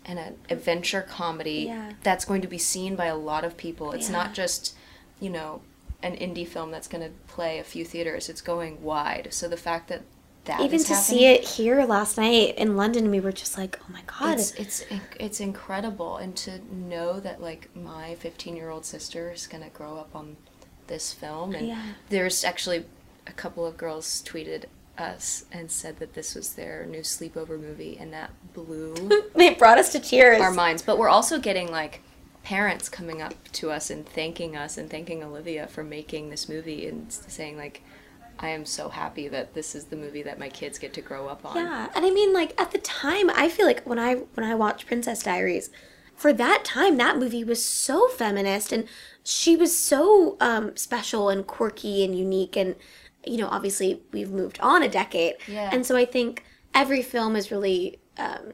in 0.05 0.19
an 0.19 0.37
adventure 0.51 1.01
comedy 1.03 1.65
Yeah. 1.69 1.93
that's 2.03 2.25
going 2.25 2.43
to 2.43 2.49
be 2.49 2.59
seen 2.59 2.97
by 2.97 3.07
a 3.07 3.17
lot 3.17 3.45
of 3.45 3.57
people. 3.57 3.93
It's 3.93 4.09
Yeah. 4.09 4.17
not 4.17 4.35
just, 4.35 4.75
you 5.21 5.31
know, 5.31 5.63
an 6.03 6.17
indie 6.17 6.47
film 6.47 6.71
that's 6.71 6.89
going 6.89 7.05
to 7.05 7.11
play 7.27 7.59
a 7.59 7.65
few 7.65 7.85
theaters. 7.85 8.29
It's 8.29 8.41
going 8.41 8.83
wide. 8.83 9.29
So 9.31 9.49
the 9.49 9.57
fact 9.57 9.89
that 9.89 10.03
that 10.45 10.61
Even 10.61 10.81
to 10.81 10.89
happening, 10.95 11.03
see 11.21 11.27
it 11.27 11.45
here 11.45 11.85
last 11.85 12.17
night 12.19 12.57
in 12.59 12.77
London, 12.77 13.11
we 13.13 13.21
were 13.21 13.31
just 13.31 13.57
like, 13.57 13.79
oh 13.81 13.93
my 13.93 14.03
god. 14.07 14.41
it's 14.41 14.51
it's 14.55 14.85
it's 15.21 15.39
incredible, 15.41 16.17
and 16.17 16.35
to 16.39 16.61
know 16.75 17.21
that 17.21 17.41
like 17.41 17.69
my 17.77 18.17
15 18.17 18.57
year 18.57 18.69
old 18.71 18.85
sister 18.85 19.31
is 19.31 19.47
going 19.47 19.63
to 19.63 19.71
grow 19.71 19.97
up 19.97 20.11
on 20.17 20.37
this 20.89 21.13
film, 21.13 21.55
and 21.55 21.69
Yeah. 21.69 21.83
there's 22.09 22.43
actually 22.43 22.85
a 23.29 23.33
couple 23.33 23.65
of 23.65 23.77
girls 23.77 24.21
tweeted 24.27 24.65
us 24.99 25.45
and 25.53 25.71
said 25.71 25.99
that 26.01 26.15
this 26.15 26.35
was 26.35 26.55
their 26.55 26.87
new 26.87 27.01
sleepover 27.03 27.59
movie, 27.61 27.97
and 28.01 28.13
that 28.13 28.33
blew 28.53 28.95
it 29.37 29.59
brought 29.61 29.79
us 29.79 29.93
to 29.93 30.01
tears. 30.01 30.41
our 30.41 30.51
minds. 30.53 30.83
But 30.83 30.99
we're 30.99 31.09
also 31.09 31.39
getting 31.39 31.71
like 31.71 32.01
parents 32.53 32.91
coming 32.91 33.23
up 33.23 33.33
to 33.51 33.71
us 33.71 33.89
and 33.89 34.07
thanking 34.07 34.55
us 34.55 34.77
and 34.77 34.91
thanking 34.91 35.25
Olivia 35.25 35.67
for 35.67 35.83
making 35.83 36.29
this 36.29 36.51
movie 36.51 36.87
and 36.87 37.11
saying 37.11 37.57
like, 37.57 37.83
I 38.39 38.51
am 38.51 38.67
so 38.67 38.91
happy 38.91 39.27
that 39.29 39.55
this 39.55 39.75
is 39.75 39.87
the 39.87 39.97
movie 39.97 40.23
that 40.23 40.39
my 40.39 40.51
kids 40.51 40.79
get 40.79 40.93
to 40.95 41.01
grow 41.01 41.29
up 41.29 41.47
on. 41.47 41.57
Yeah, 41.57 41.89
and 41.95 42.05
I 42.05 42.11
mean, 42.11 42.35
like 42.35 42.53
at 42.61 42.71
the 42.71 42.79
time, 42.79 43.31
I 43.31 43.49
feel 43.49 43.65
like 43.65 43.87
when 43.87 43.99
I 43.99 44.17
when 44.35 44.45
I 44.45 44.55
watched 44.55 44.87
Princess 44.87 45.23
Diaries, 45.23 45.71
for 46.15 46.31
that 46.35 46.63
time, 46.63 46.99
that 46.99 47.17
movie 47.17 47.43
was 47.43 47.65
so 47.65 48.09
feminist, 48.09 48.71
and 48.71 48.87
she 49.25 49.57
was 49.57 49.75
so 49.79 50.37
um, 50.41 50.77
special 50.77 51.31
and 51.31 51.47
quirky 51.47 52.05
and 52.05 52.19
unique, 52.19 52.55
and 52.57 52.75
you 53.25 53.39
know, 53.39 53.49
obviously 53.49 54.03
we've 54.13 54.31
moved 54.31 54.61
on 54.61 54.83
a 54.83 54.89
decade, 54.91 55.37
Yeah. 55.49 55.71
and 55.73 55.87
so 55.87 55.97
I 55.97 56.05
think 56.05 56.45
every 56.75 57.03
film 57.03 57.35
is 57.35 57.51
really. 57.51 57.99
Um, 58.19 58.53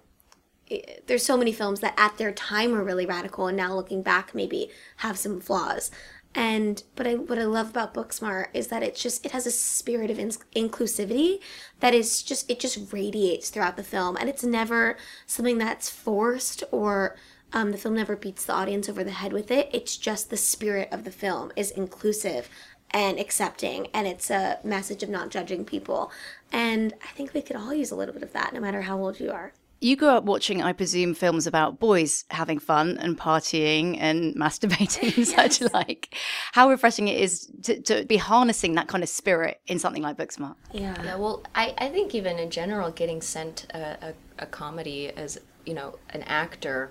there's 1.06 1.24
so 1.24 1.36
many 1.36 1.52
films 1.52 1.80
that 1.80 1.94
at 1.96 2.18
their 2.18 2.32
time 2.32 2.72
were 2.72 2.84
really 2.84 3.06
radical, 3.06 3.46
and 3.46 3.56
now 3.56 3.74
looking 3.74 4.02
back, 4.02 4.34
maybe 4.34 4.70
have 4.98 5.18
some 5.18 5.40
flaws. 5.40 5.90
And 6.34 6.82
but 6.94 7.06
I 7.06 7.14
what 7.14 7.38
I 7.38 7.44
love 7.44 7.70
about 7.70 7.94
Booksmart 7.94 8.48
is 8.52 8.68
that 8.68 8.82
it's 8.82 9.02
just 9.02 9.24
it 9.24 9.32
has 9.32 9.46
a 9.46 9.50
spirit 9.50 10.10
of 10.10 10.18
ins- 10.18 10.38
inclusivity 10.54 11.40
that 11.80 11.94
is 11.94 12.22
just 12.22 12.50
it 12.50 12.60
just 12.60 12.92
radiates 12.92 13.50
throughout 13.50 13.76
the 13.76 13.82
film, 13.82 14.16
and 14.16 14.28
it's 14.28 14.44
never 14.44 14.96
something 15.26 15.58
that's 15.58 15.88
forced 15.90 16.62
or 16.70 17.16
um, 17.52 17.72
the 17.72 17.78
film 17.78 17.94
never 17.94 18.14
beats 18.14 18.44
the 18.44 18.52
audience 18.52 18.88
over 18.88 19.02
the 19.02 19.10
head 19.10 19.32
with 19.32 19.50
it. 19.50 19.70
It's 19.72 19.96
just 19.96 20.28
the 20.28 20.36
spirit 20.36 20.88
of 20.92 21.04
the 21.04 21.10
film 21.10 21.50
is 21.56 21.70
inclusive 21.70 22.50
and 22.90 23.18
accepting, 23.18 23.88
and 23.94 24.06
it's 24.06 24.30
a 24.30 24.58
message 24.64 25.02
of 25.02 25.08
not 25.08 25.30
judging 25.30 25.64
people. 25.64 26.10
And 26.52 26.94
I 27.02 27.08
think 27.08 27.32
we 27.32 27.42
could 27.42 27.56
all 27.56 27.74
use 27.74 27.90
a 27.90 27.96
little 27.96 28.14
bit 28.14 28.22
of 28.22 28.32
that, 28.32 28.52
no 28.52 28.60
matter 28.60 28.82
how 28.82 28.98
old 28.98 29.20
you 29.20 29.30
are. 29.30 29.52
You 29.80 29.94
grew 29.94 30.08
up 30.08 30.24
watching, 30.24 30.60
I 30.60 30.72
presume, 30.72 31.14
films 31.14 31.46
about 31.46 31.78
boys 31.78 32.24
having 32.30 32.58
fun 32.58 32.98
and 32.98 33.16
partying 33.16 33.96
and 33.98 34.34
masturbating 34.36 35.16
and 35.16 35.26
such 35.26 35.60
like. 35.72 36.14
How 36.52 36.68
refreshing 36.68 37.08
it 37.08 37.20
is 37.20 37.50
to, 37.62 37.80
to 37.82 38.04
be 38.04 38.16
harnessing 38.16 38.74
that 38.74 38.88
kind 38.88 39.04
of 39.04 39.08
spirit 39.08 39.60
in 39.66 39.78
something 39.78 40.02
like 40.02 40.16
Booksmart. 40.16 40.56
Yeah. 40.72 41.00
Yeah, 41.04 41.16
well, 41.16 41.44
I, 41.54 41.74
I 41.78 41.88
think 41.90 42.14
even 42.14 42.38
in 42.38 42.50
general, 42.50 42.90
getting 42.90 43.22
sent 43.22 43.66
a, 43.72 44.08
a, 44.08 44.14
a 44.40 44.46
comedy 44.46 45.10
as, 45.10 45.38
you 45.64 45.74
know, 45.74 45.98
an 46.10 46.22
actor, 46.22 46.90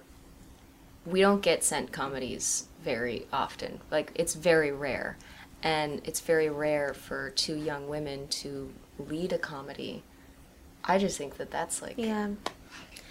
we 1.06 1.22
don't 1.22 1.42
get 1.42 1.64
sent 1.64 1.92
comedies 1.92 2.68
very 2.82 3.28
often. 3.34 3.82
Like, 3.92 4.12
it's 4.16 4.34
very 4.34 4.72
rare. 4.72 5.18
And 5.64 6.02
it's 6.06 6.22
very 6.22 6.50
rare 6.50 6.94
for 6.94 7.32
two 7.32 7.56
young 7.56 7.90
women 7.90 8.28
to 8.30 8.72
lead 9.00 9.34
a 9.34 9.38
comedy. 9.38 10.04
I 10.86 10.98
just 10.98 11.18
think 11.18 11.38
that 11.38 11.52
that's 11.52 11.82
like 11.82 11.96
Yeah. 11.98 12.30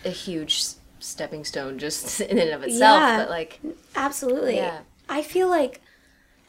A 0.06 0.10
huge 0.10 0.64
stepping 0.98 1.44
stone 1.44 1.78
just 1.78 2.20
in 2.20 2.38
and 2.38 2.50
of 2.50 2.62
itself. 2.62 3.00
Yeah. 3.00 3.18
But 3.18 3.30
like, 3.30 3.60
Absolutely. 3.94 4.56
Yeah. 4.56 4.80
I 5.08 5.22
feel 5.22 5.48
like 5.48 5.80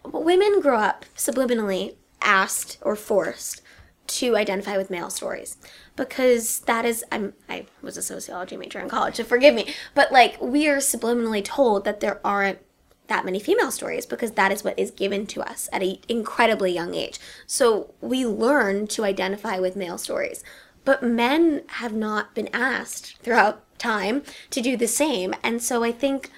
women 0.05 0.61
grow 0.61 0.79
up 0.79 1.05
subliminally 1.15 1.95
asked 2.21 2.77
or 2.81 2.95
forced 2.95 3.61
to 4.07 4.37
identify 4.37 4.77
with 4.77 4.89
male 4.89 5.09
stories 5.09 5.57
because 5.95 6.59
that 6.61 6.85
is 6.85 7.03
I'm 7.11 7.33
I 7.49 7.65
was 7.81 7.97
a 7.97 8.01
sociology 8.01 8.55
major 8.55 8.79
in 8.79 8.87
college, 8.89 9.15
so 9.15 9.23
forgive 9.23 9.53
me, 9.53 9.73
but 9.93 10.11
like 10.11 10.41
we 10.41 10.67
are 10.69 10.77
subliminally 10.77 11.43
told 11.43 11.83
that 11.83 11.99
there 11.99 12.21
aren't 12.25 12.59
that 13.07 13.25
many 13.25 13.39
female 13.39 13.71
stories 13.71 14.05
because 14.05 14.31
that 14.33 14.51
is 14.51 14.63
what 14.63 14.77
is 14.77 14.91
given 14.91 15.25
to 15.27 15.41
us 15.41 15.69
at 15.71 15.81
an 15.81 15.97
incredibly 16.07 16.71
young 16.71 16.93
age. 16.93 17.19
So 17.45 17.93
we 18.01 18.25
learn 18.25 18.87
to 18.87 19.03
identify 19.03 19.59
with 19.59 19.75
male 19.75 19.97
stories. 19.97 20.43
But 20.87 21.03
men 21.03 21.63
have 21.67 21.91
not 21.91 22.33
been 22.33 22.47
asked 22.53 23.17
throughout 23.17 23.61
time 23.77 24.23
to 24.51 24.61
do 24.61 24.77
the 24.77 24.87
same. 24.87 25.35
And 25.43 25.61
so 25.61 25.83
I 25.83 25.91
think 25.91 26.31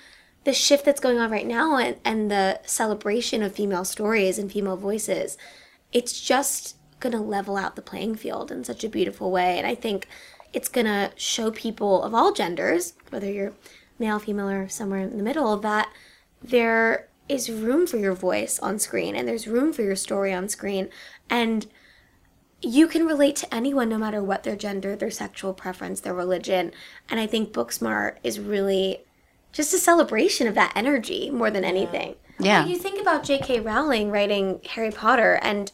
the 0.43 0.53
shift 0.53 0.85
that's 0.85 0.99
going 0.99 1.19
on 1.19 1.29
right 1.29 1.45
now 1.45 1.77
and, 1.77 1.97
and 2.03 2.31
the 2.31 2.59
celebration 2.65 3.43
of 3.43 3.53
female 3.53 3.85
stories 3.85 4.39
and 4.39 4.51
female 4.51 4.75
voices, 4.75 5.37
it's 5.93 6.19
just 6.19 6.77
going 6.99 7.11
to 7.11 7.19
level 7.19 7.57
out 7.57 7.75
the 7.75 7.83
playing 7.83 8.15
field 8.15 8.51
in 8.51 8.63
such 8.63 8.83
a 8.83 8.89
beautiful 8.89 9.29
way. 9.29 9.59
And 9.59 9.67
I 9.67 9.75
think 9.75 10.07
it's 10.51 10.67
going 10.67 10.87
to 10.87 11.11
show 11.15 11.51
people 11.51 12.01
of 12.01 12.15
all 12.15 12.33
genders, 12.33 12.93
whether 13.11 13.31
you're 13.31 13.53
male, 13.99 14.17
female, 14.17 14.49
or 14.49 14.67
somewhere 14.67 15.01
in 15.01 15.15
the 15.15 15.23
middle, 15.23 15.57
that 15.57 15.93
there 16.41 17.07
is 17.27 17.51
room 17.51 17.85
for 17.85 17.97
your 17.97 18.15
voice 18.15 18.57
on 18.57 18.79
screen 18.79 19.15
and 19.15 19.27
there's 19.27 19.47
room 19.47 19.71
for 19.71 19.83
your 19.83 19.95
story 19.95 20.33
on 20.33 20.49
screen. 20.49 20.89
And 21.29 21.67
you 22.61 22.87
can 22.87 23.05
relate 23.05 23.35
to 23.37 23.53
anyone 23.53 23.89
no 23.89 23.97
matter 23.97 24.21
what 24.21 24.43
their 24.43 24.55
gender, 24.55 24.95
their 24.95 25.11
sexual 25.11 25.53
preference, 25.53 26.01
their 26.01 26.13
religion. 26.13 26.71
And 27.09 27.19
I 27.19 27.27
think 27.27 27.53
Booksmart 27.53 28.17
is 28.23 28.39
really 28.39 29.05
just 29.51 29.73
a 29.73 29.77
celebration 29.77 30.47
of 30.47 30.55
that 30.55 30.73
energy 30.75 31.29
more 31.29 31.49
than 31.49 31.63
anything. 31.63 32.15
Yeah. 32.39 32.65
You 32.65 32.77
think 32.77 33.01
about 33.01 33.23
J.K. 33.23 33.61
Rowling 33.61 34.11
writing 34.11 34.61
Harry 34.71 34.91
Potter 34.91 35.39
and 35.41 35.71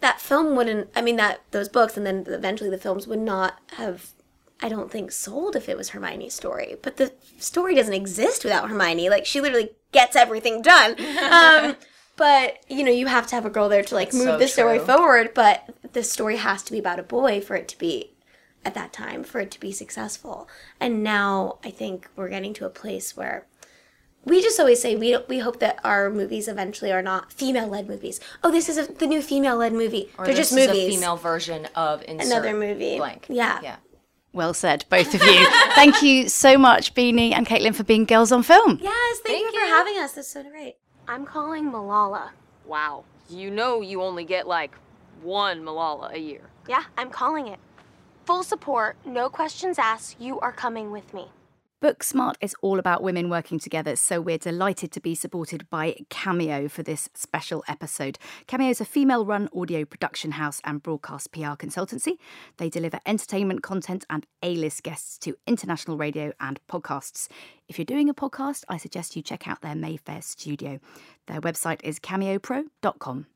that 0.00 0.20
film 0.20 0.56
wouldn't 0.56 0.88
I 0.96 1.02
mean 1.02 1.16
that 1.16 1.40
those 1.50 1.68
books 1.68 1.96
and 1.96 2.06
then 2.06 2.24
eventually 2.28 2.70
the 2.70 2.78
films 2.78 3.06
would 3.06 3.18
not 3.18 3.58
have 3.72 4.12
I 4.62 4.68
don't 4.68 4.90
think 4.90 5.10
sold 5.10 5.56
if 5.56 5.68
it 5.68 5.76
was 5.76 5.90
Hermione's 5.90 6.34
story. 6.34 6.76
But 6.82 6.96
the 6.96 7.12
story 7.38 7.74
doesn't 7.74 7.94
exist 7.94 8.44
without 8.44 8.68
Hermione. 8.68 9.08
Like 9.08 9.26
she 9.26 9.40
literally 9.40 9.70
gets 9.92 10.16
everything 10.16 10.62
done. 10.62 10.96
Um, 11.30 11.76
but 12.20 12.58
you 12.68 12.84
know, 12.84 12.92
you 12.92 13.06
have 13.06 13.26
to 13.28 13.34
have 13.34 13.46
a 13.46 13.50
girl 13.50 13.70
there 13.70 13.82
to 13.82 13.94
like 13.94 14.10
That's 14.10 14.18
move 14.22 14.34
so 14.34 14.38
the 14.38 14.46
story 14.46 14.76
true. 14.76 14.86
forward. 14.86 15.32
But 15.34 15.74
the 15.94 16.02
story 16.02 16.36
has 16.36 16.62
to 16.64 16.72
be 16.72 16.78
about 16.78 16.98
a 16.98 17.02
boy 17.02 17.40
for 17.40 17.56
it 17.56 17.66
to 17.68 17.78
be 17.78 18.12
at 18.62 18.74
that 18.74 18.92
time 18.92 19.24
for 19.24 19.40
it 19.40 19.50
to 19.52 19.58
be 19.58 19.72
successful. 19.72 20.46
And 20.78 21.02
now 21.02 21.58
I 21.64 21.70
think 21.70 22.08
we're 22.16 22.28
getting 22.28 22.52
to 22.54 22.66
a 22.66 22.68
place 22.68 23.16
where 23.16 23.46
we 24.26 24.42
just 24.42 24.60
always 24.60 24.82
say 24.82 24.96
we 24.96 25.16
we 25.30 25.38
hope 25.38 25.60
that 25.60 25.80
our 25.82 26.10
movies 26.10 26.46
eventually 26.46 26.92
are 26.92 27.00
not 27.00 27.32
female 27.32 27.68
led 27.68 27.88
movies. 27.88 28.20
Oh, 28.44 28.50
this 28.50 28.68
is 28.68 28.76
a, 28.76 28.92
the 28.92 29.06
new 29.06 29.22
female 29.22 29.56
led 29.56 29.72
movie. 29.72 30.10
Or 30.18 30.26
They're 30.26 30.34
this 30.34 30.50
just 30.50 30.58
is 30.58 30.68
movies. 30.68 30.88
a 30.88 30.90
female 30.90 31.16
version 31.16 31.68
of 31.74 32.02
insert 32.06 32.26
Another 32.26 32.54
movie. 32.54 32.98
blank. 32.98 33.28
Yeah. 33.30 33.60
Yeah. 33.62 33.76
Well 34.34 34.52
said, 34.52 34.84
both 34.90 35.14
of 35.14 35.22
you. 35.22 35.46
Thank 35.74 36.02
you 36.02 36.28
so 36.28 36.58
much, 36.58 36.94
Beanie 36.94 37.32
and 37.32 37.46
Kaitlyn, 37.46 37.74
for 37.74 37.82
being 37.82 38.04
girls 38.04 38.30
on 38.30 38.42
film. 38.42 38.78
Yes, 38.80 39.20
thank, 39.24 39.40
you 39.40 39.52
for 39.58 39.66
having 39.66 39.98
us. 39.98 40.12
That's 40.12 40.28
so 40.28 40.42
great. 40.42 40.76
I'm 41.10 41.26
calling 41.26 41.72
Malala. 41.72 42.30
Wow. 42.64 43.02
You 43.28 43.50
know 43.50 43.80
you 43.80 44.00
only 44.00 44.22
get 44.22 44.46
like 44.46 44.76
one 45.22 45.60
Malala 45.60 46.14
a 46.14 46.20
year. 46.20 46.42
Yeah, 46.68 46.84
I'm 46.96 47.10
calling 47.10 47.48
it. 47.48 47.58
Full 48.26 48.44
support, 48.44 48.96
no 49.04 49.28
questions 49.28 49.76
asked. 49.76 50.20
You 50.20 50.38
are 50.38 50.52
coming 50.52 50.92
with 50.92 51.12
me. 51.12 51.26
Booksmart 51.82 52.34
is 52.42 52.54
all 52.60 52.78
about 52.78 53.02
women 53.02 53.30
working 53.30 53.58
together, 53.58 53.96
so 53.96 54.20
we're 54.20 54.36
delighted 54.36 54.92
to 54.92 55.00
be 55.00 55.14
supported 55.14 55.68
by 55.70 55.96
Cameo 56.10 56.68
for 56.68 56.82
this 56.82 57.08
special 57.14 57.64
episode. 57.66 58.18
Cameo 58.46 58.68
is 58.68 58.82
a 58.82 58.84
female 58.84 59.24
run 59.24 59.48
audio 59.56 59.86
production 59.86 60.32
house 60.32 60.60
and 60.62 60.82
broadcast 60.82 61.32
PR 61.32 61.56
consultancy. 61.56 62.18
They 62.58 62.68
deliver 62.68 63.00
entertainment 63.06 63.62
content 63.62 64.04
and 64.10 64.26
A 64.42 64.56
list 64.56 64.82
guests 64.82 65.16
to 65.20 65.38
international 65.46 65.96
radio 65.96 66.32
and 66.38 66.60
podcasts. 66.70 67.28
If 67.66 67.78
you're 67.78 67.86
doing 67.86 68.10
a 68.10 68.14
podcast, 68.14 68.64
I 68.68 68.76
suggest 68.76 69.16
you 69.16 69.22
check 69.22 69.48
out 69.48 69.62
their 69.62 69.74
Mayfair 69.74 70.20
studio. 70.20 70.80
Their 71.28 71.40
website 71.40 71.80
is 71.82 71.98
cameopro.com. 71.98 73.26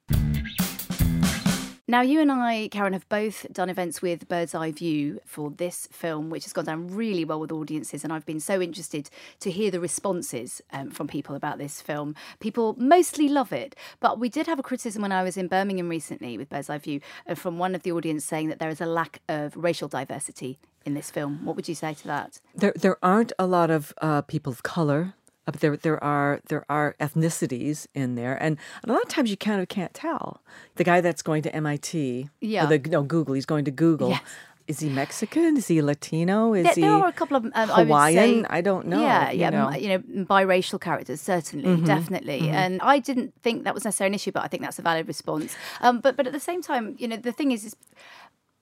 Now, 1.87 2.01
you 2.01 2.23
and 2.23 2.33
I, 2.33 2.69
Karen, 2.69 2.95
have 2.95 3.07
both 3.11 3.47
done 3.53 3.69
events 3.69 4.01
with 4.01 4.27
Bird's 4.27 4.55
Eye 4.55 4.73
View 4.73 5.21
for 5.27 5.51
this 5.51 5.87
film, 5.93 6.31
which 6.31 6.45
has 6.45 6.55
gone 6.55 6.65
down 6.65 6.89
really 6.89 7.27
well 7.27 7.39
with 7.39 7.53
audiences. 7.53 8.03
And 8.03 8.11
I've 8.11 8.25
been 8.25 8.41
so 8.41 8.63
interested 8.63 9.11
to 9.41 9.51
hear 9.51 9.71
the 9.71 9.81
responses 9.81 10.63
um, 10.73 10.91
from 10.91 11.09
people 11.09 11.35
about 11.35 11.59
this 11.59 11.83
film. 11.83 12.15
People 12.41 12.75
mostly 12.79 13.29
love 13.29 13.53
it. 13.53 13.77
But 14.01 14.19
we 14.19 14.31
did 14.31 14.47
have 14.47 14.59
a 14.59 14.63
criticism 14.63 15.03
when 15.03 15.13
I 15.13 15.23
was 15.23 15.37
in 15.37 15.47
Birmingham 15.47 15.91
recently 15.91 16.39
with 16.39 16.49
Bird's 16.49 16.71
Eye 16.71 16.79
View 16.79 17.03
uh, 17.29 17.35
from 17.35 17.59
one 17.59 17.75
of 17.75 17.83
the 17.83 17.93
audience 17.93 18.25
saying 18.25 18.49
that 18.49 18.61
there 18.61 18.71
is 18.71 18.81
a 18.81 18.87
lack 18.87 19.21
of 19.29 19.55
racial 19.55 19.87
diversity 19.87 20.59
in 20.87 20.95
this 20.95 21.11
film. 21.11 21.45
What 21.45 21.55
would 21.55 21.69
you 21.69 21.75
say 21.75 21.93
to 21.93 22.07
that? 22.07 22.41
There, 22.55 22.73
there 22.75 22.97
aren't 23.03 23.35
a 23.39 23.47
lot 23.47 23.71
of 23.71 23.93
uh, 24.01 24.23
people 24.23 24.53
of 24.53 24.63
color. 24.63 25.17
Uh, 25.47 25.53
but 25.53 25.61
there, 25.61 25.77
there 25.77 26.03
are 26.03 26.41
there 26.49 26.65
are 26.69 26.95
ethnicities 27.01 27.87
in 27.95 28.15
there, 28.15 28.37
and 28.43 28.57
a 28.87 28.93
lot 28.93 29.03
of 29.03 29.09
times 29.09 29.31
you 29.31 29.37
kind 29.37 29.61
of 29.61 29.69
can't 29.69 29.93
tell. 29.95 30.41
The 30.77 30.85
guy 30.85 31.01
that's 31.01 31.23
going 31.23 31.43
to 31.43 31.55
MIT, 31.55 32.23
or 32.25 32.31
Yeah. 32.41 32.67
the 32.67 32.79
no 32.79 33.03
Google, 33.03 33.35
he's 33.35 33.47
going 33.47 33.65
to 33.67 33.71
Google. 33.71 34.11
Yes. 34.11 34.23
Is 34.67 34.81
he 34.81 34.89
Mexican? 34.89 35.59
Is 35.59 35.69
he 35.69 35.83
Latino? 35.83 36.55
Is 36.55 36.65
there, 36.65 36.75
he 36.75 36.81
there 36.81 36.93
are 36.93 37.09
a 37.09 37.13
couple 37.13 37.37
of 37.37 37.45
um, 37.45 37.53
I 37.55 37.65
would 37.67 37.87
Hawaiian? 37.87 38.45
say- 38.45 38.47
I 38.49 38.63
don't 38.63 38.87
know. 38.87 39.03
Yeah, 39.03 39.31
you 39.31 39.41
yeah, 39.41 39.51
know. 39.51 39.69
m- 39.69 39.79
you 39.83 39.89
know, 39.91 39.99
biracial 40.25 40.81
characters 40.81 41.21
certainly, 41.21 41.69
Mhm, 41.69 41.85
definitely. 41.85 42.41
mhm. 42.41 42.49
And 42.63 42.81
I 42.81 42.99
didn't 42.99 43.35
think 43.43 43.65
that 43.65 43.75
was 43.75 43.85
necessarily 43.85 44.13
an 44.13 44.15
issue, 44.15 44.33
but 44.33 44.43
I 44.43 44.49
think 44.49 44.63
that's 44.63 44.79
a 44.79 44.83
valid 44.83 45.07
response. 45.07 45.55
Um, 45.83 46.01
but 46.01 46.17
but 46.17 46.27
at 46.27 46.33
the 46.33 46.41
same 46.41 46.63
time, 46.63 46.97
you 46.99 47.07
know, 47.09 47.19
the 47.19 47.33
thing 47.33 47.53
is, 47.53 47.63
is 47.67 47.77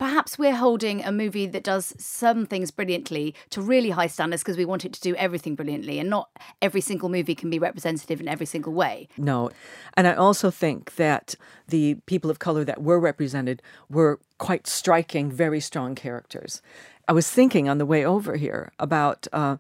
perhaps 0.03 0.37
we're 0.37 0.57
holding 0.57 1.01
a 1.05 1.13
movie 1.13 1.47
that 1.47 1.63
does 1.63 1.95
some 1.97 2.45
things 2.45 2.73
brilliantly 2.73 3.33
to 3.51 3.63
really 3.63 3.91
high 3.91 4.09
standards 4.09 4.43
because 4.43 4.57
we 4.57 4.65
want 4.65 4.85
it 4.85 4.93
to 4.93 5.01
do 5.01 5.15
everything 5.15 5.55
brilliantly, 5.55 6.01
and 6.01 6.11
not 6.11 6.29
every 6.61 6.81
single 6.81 7.09
movie 7.09 7.37
can 7.37 7.49
be 7.49 7.59
representative 7.61 8.21
in 8.21 8.27
every 8.27 8.45
single 8.45 8.73
way. 8.73 9.07
No. 9.17 9.53
And 9.97 10.09
I 10.09 10.15
also 10.15 10.51
think 10.51 10.97
that 10.97 11.37
the 11.69 11.95
people 12.07 12.33
of 12.33 12.41
color 12.41 12.65
that 12.65 12.83
were 12.83 12.99
represented 12.99 13.63
were 13.89 14.19
quite 14.39 14.67
striking, 14.67 15.31
very 15.31 15.61
strong 15.61 15.95
characters. 15.95 16.63
I 17.07 17.13
was 17.13 17.31
thinking 17.31 17.69
on 17.69 17.79
the 17.79 17.87
way 17.87 18.05
over 18.05 18.35
here 18.35 18.73
about 18.81 19.29
uh, 19.33 19.59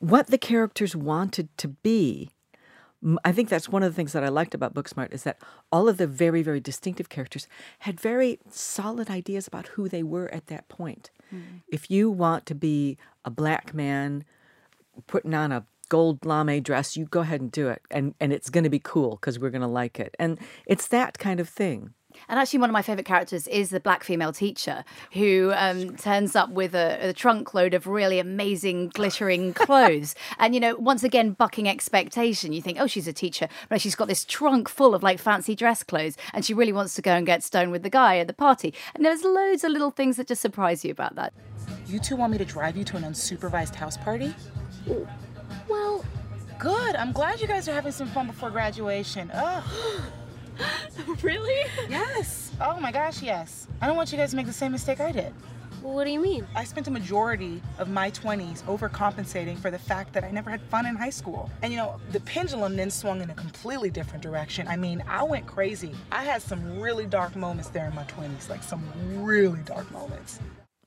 what 0.00 0.26
the 0.26 0.38
characters 0.38 0.96
wanted 0.96 1.56
to 1.56 1.68
be. 1.68 2.30
I 3.24 3.32
think 3.32 3.48
that's 3.48 3.68
one 3.68 3.82
of 3.82 3.92
the 3.92 3.94
things 3.94 4.12
that 4.12 4.24
I 4.24 4.28
liked 4.28 4.54
about 4.54 4.74
Booksmart 4.74 5.12
is 5.12 5.22
that 5.22 5.38
all 5.70 5.88
of 5.88 5.98
the 5.98 6.06
very, 6.06 6.42
very 6.42 6.58
distinctive 6.58 7.08
characters 7.08 7.46
had 7.80 8.00
very 8.00 8.40
solid 8.50 9.08
ideas 9.08 9.46
about 9.46 9.68
who 9.68 9.88
they 9.88 10.02
were 10.02 10.32
at 10.34 10.48
that 10.48 10.68
point. 10.68 11.10
Hmm. 11.30 11.40
If 11.68 11.90
you 11.90 12.10
want 12.10 12.44
to 12.46 12.54
be 12.54 12.98
a 13.24 13.30
black 13.30 13.72
man 13.72 14.24
putting 15.06 15.32
on 15.32 15.52
a 15.52 15.64
gold 15.88 16.24
lame 16.24 16.60
dress, 16.60 16.96
you 16.96 17.04
go 17.04 17.20
ahead 17.20 17.40
and 17.40 17.52
do 17.52 17.68
it. 17.68 17.82
And, 17.90 18.14
and 18.20 18.32
it's 18.32 18.50
going 18.50 18.64
to 18.64 18.70
be 18.70 18.80
cool 18.80 19.10
because 19.10 19.38
we're 19.38 19.50
going 19.50 19.62
to 19.62 19.68
like 19.68 20.00
it. 20.00 20.16
And 20.18 20.38
it's 20.66 20.88
that 20.88 21.18
kind 21.18 21.38
of 21.38 21.48
thing. 21.48 21.94
And 22.28 22.38
actually, 22.38 22.60
one 22.60 22.70
of 22.70 22.72
my 22.72 22.82
favourite 22.82 23.06
characters 23.06 23.46
is 23.48 23.70
the 23.70 23.80
black 23.80 24.04
female 24.04 24.32
teacher 24.32 24.84
who 25.12 25.52
um, 25.54 25.96
turns 25.96 26.36
up 26.36 26.50
with 26.50 26.74
a, 26.74 27.08
a 27.08 27.12
trunk 27.12 27.54
load 27.54 27.74
of 27.74 27.86
really 27.86 28.18
amazing, 28.18 28.88
glittering 28.88 29.52
clothes. 29.54 30.14
and, 30.38 30.54
you 30.54 30.60
know, 30.60 30.76
once 30.76 31.02
again, 31.02 31.32
bucking 31.32 31.68
expectation. 31.68 32.52
You 32.52 32.62
think, 32.62 32.78
oh, 32.80 32.86
she's 32.86 33.08
a 33.08 33.12
teacher. 33.12 33.48
But 33.68 33.80
she's 33.80 33.94
got 33.94 34.08
this 34.08 34.24
trunk 34.24 34.68
full 34.68 34.94
of 34.94 35.02
like 35.02 35.18
fancy 35.18 35.54
dress 35.54 35.82
clothes 35.82 36.16
and 36.32 36.44
she 36.44 36.54
really 36.54 36.72
wants 36.72 36.94
to 36.94 37.02
go 37.02 37.12
and 37.12 37.26
get 37.26 37.42
stoned 37.42 37.72
with 37.72 37.82
the 37.82 37.90
guy 37.90 38.18
at 38.18 38.26
the 38.26 38.32
party. 38.32 38.74
And 38.94 39.04
there's 39.04 39.22
loads 39.22 39.64
of 39.64 39.72
little 39.72 39.90
things 39.90 40.16
that 40.16 40.28
just 40.28 40.42
surprise 40.42 40.84
you 40.84 40.90
about 40.90 41.14
that. 41.16 41.32
You 41.86 41.98
two 41.98 42.16
want 42.16 42.32
me 42.32 42.38
to 42.38 42.44
drive 42.44 42.76
you 42.76 42.84
to 42.84 42.96
an 42.96 43.02
unsupervised 43.02 43.74
house 43.74 43.96
party? 43.96 44.34
Well, 45.68 46.04
Good. 46.58 46.96
I'm 46.96 47.12
glad 47.12 47.40
you 47.40 47.46
guys 47.46 47.68
are 47.68 47.72
having 47.72 47.92
some 47.92 48.08
fun 48.08 48.26
before 48.26 48.50
graduation. 48.50 49.30
Ugh. 49.32 49.64
really? 51.22 51.70
Yes. 51.88 52.52
Oh 52.60 52.78
my 52.80 52.92
gosh, 52.92 53.22
yes. 53.22 53.66
I 53.80 53.86
don't 53.86 53.96
want 53.96 54.12
you 54.12 54.18
guys 54.18 54.30
to 54.30 54.36
make 54.36 54.46
the 54.46 54.52
same 54.52 54.72
mistake 54.72 55.00
I 55.00 55.12
did. 55.12 55.32
What 55.82 56.04
do 56.04 56.10
you 56.10 56.18
mean? 56.18 56.44
I 56.56 56.64
spent 56.64 56.88
a 56.88 56.90
majority 56.90 57.62
of 57.78 57.88
my 57.88 58.10
20s 58.10 58.64
overcompensating 58.64 59.56
for 59.58 59.70
the 59.70 59.78
fact 59.78 60.12
that 60.12 60.24
I 60.24 60.30
never 60.30 60.50
had 60.50 60.60
fun 60.62 60.86
in 60.86 60.96
high 60.96 61.10
school. 61.10 61.50
And 61.62 61.72
you 61.72 61.78
know, 61.78 62.00
the 62.10 62.20
pendulum 62.20 62.76
then 62.76 62.90
swung 62.90 63.20
in 63.20 63.30
a 63.30 63.34
completely 63.34 63.88
different 63.88 64.22
direction. 64.22 64.66
I 64.66 64.76
mean, 64.76 65.04
I 65.08 65.22
went 65.22 65.46
crazy. 65.46 65.94
I 66.10 66.24
had 66.24 66.42
some 66.42 66.80
really 66.80 67.06
dark 67.06 67.36
moments 67.36 67.68
there 67.68 67.86
in 67.86 67.94
my 67.94 68.04
20s, 68.04 68.48
like 68.48 68.64
some 68.64 68.82
really 69.22 69.60
dark 69.60 69.90
moments. 69.92 70.40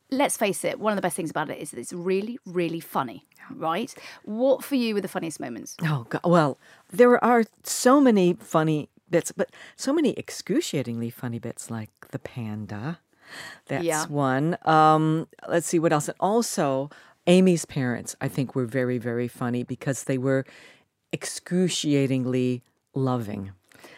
Let's 0.09 0.35
face 0.35 0.65
it, 0.65 0.77
one 0.77 0.91
of 0.91 0.97
the 0.97 1.01
best 1.01 1.15
things 1.15 1.31
about 1.31 1.49
it 1.49 1.57
is 1.57 1.71
that 1.71 1.79
it's 1.79 1.93
really, 1.93 2.37
really 2.45 2.81
funny, 2.81 3.25
right? 3.49 3.95
What 4.23 4.61
for 4.61 4.75
you 4.75 4.93
were 4.93 5.01
the 5.01 5.07
funniest 5.07 5.39
moments? 5.39 5.77
Oh, 5.83 6.05
God. 6.09 6.21
well, 6.25 6.57
there 6.91 7.23
are 7.23 7.45
so 7.63 8.01
many 8.01 8.33
funny 8.33 8.89
bits, 9.11 9.31
but 9.31 9.51
so 9.75 9.93
many 9.93 10.13
excruciatingly 10.17 11.09
funny 11.09 11.39
bits 11.39 11.69
like 11.69 11.91
the 12.11 12.19
panda. 12.19 12.99
That's 13.67 13.83
Yeah. 13.85 14.05
one. 14.07 14.57
Um, 14.65 15.27
let's 15.47 15.67
see 15.67 15.79
what 15.79 15.93
else. 15.93 16.07
And 16.07 16.17
also, 16.19 16.89
Amy's 17.27 17.65
parents, 17.65 18.15
I 18.19 18.27
think, 18.27 18.55
were 18.55 18.65
very, 18.65 18.97
very 18.97 19.27
funny 19.27 19.63
because 19.63 20.05
they 20.05 20.17
were 20.17 20.45
excruciatingly 21.13 22.63
loving. 22.93 23.51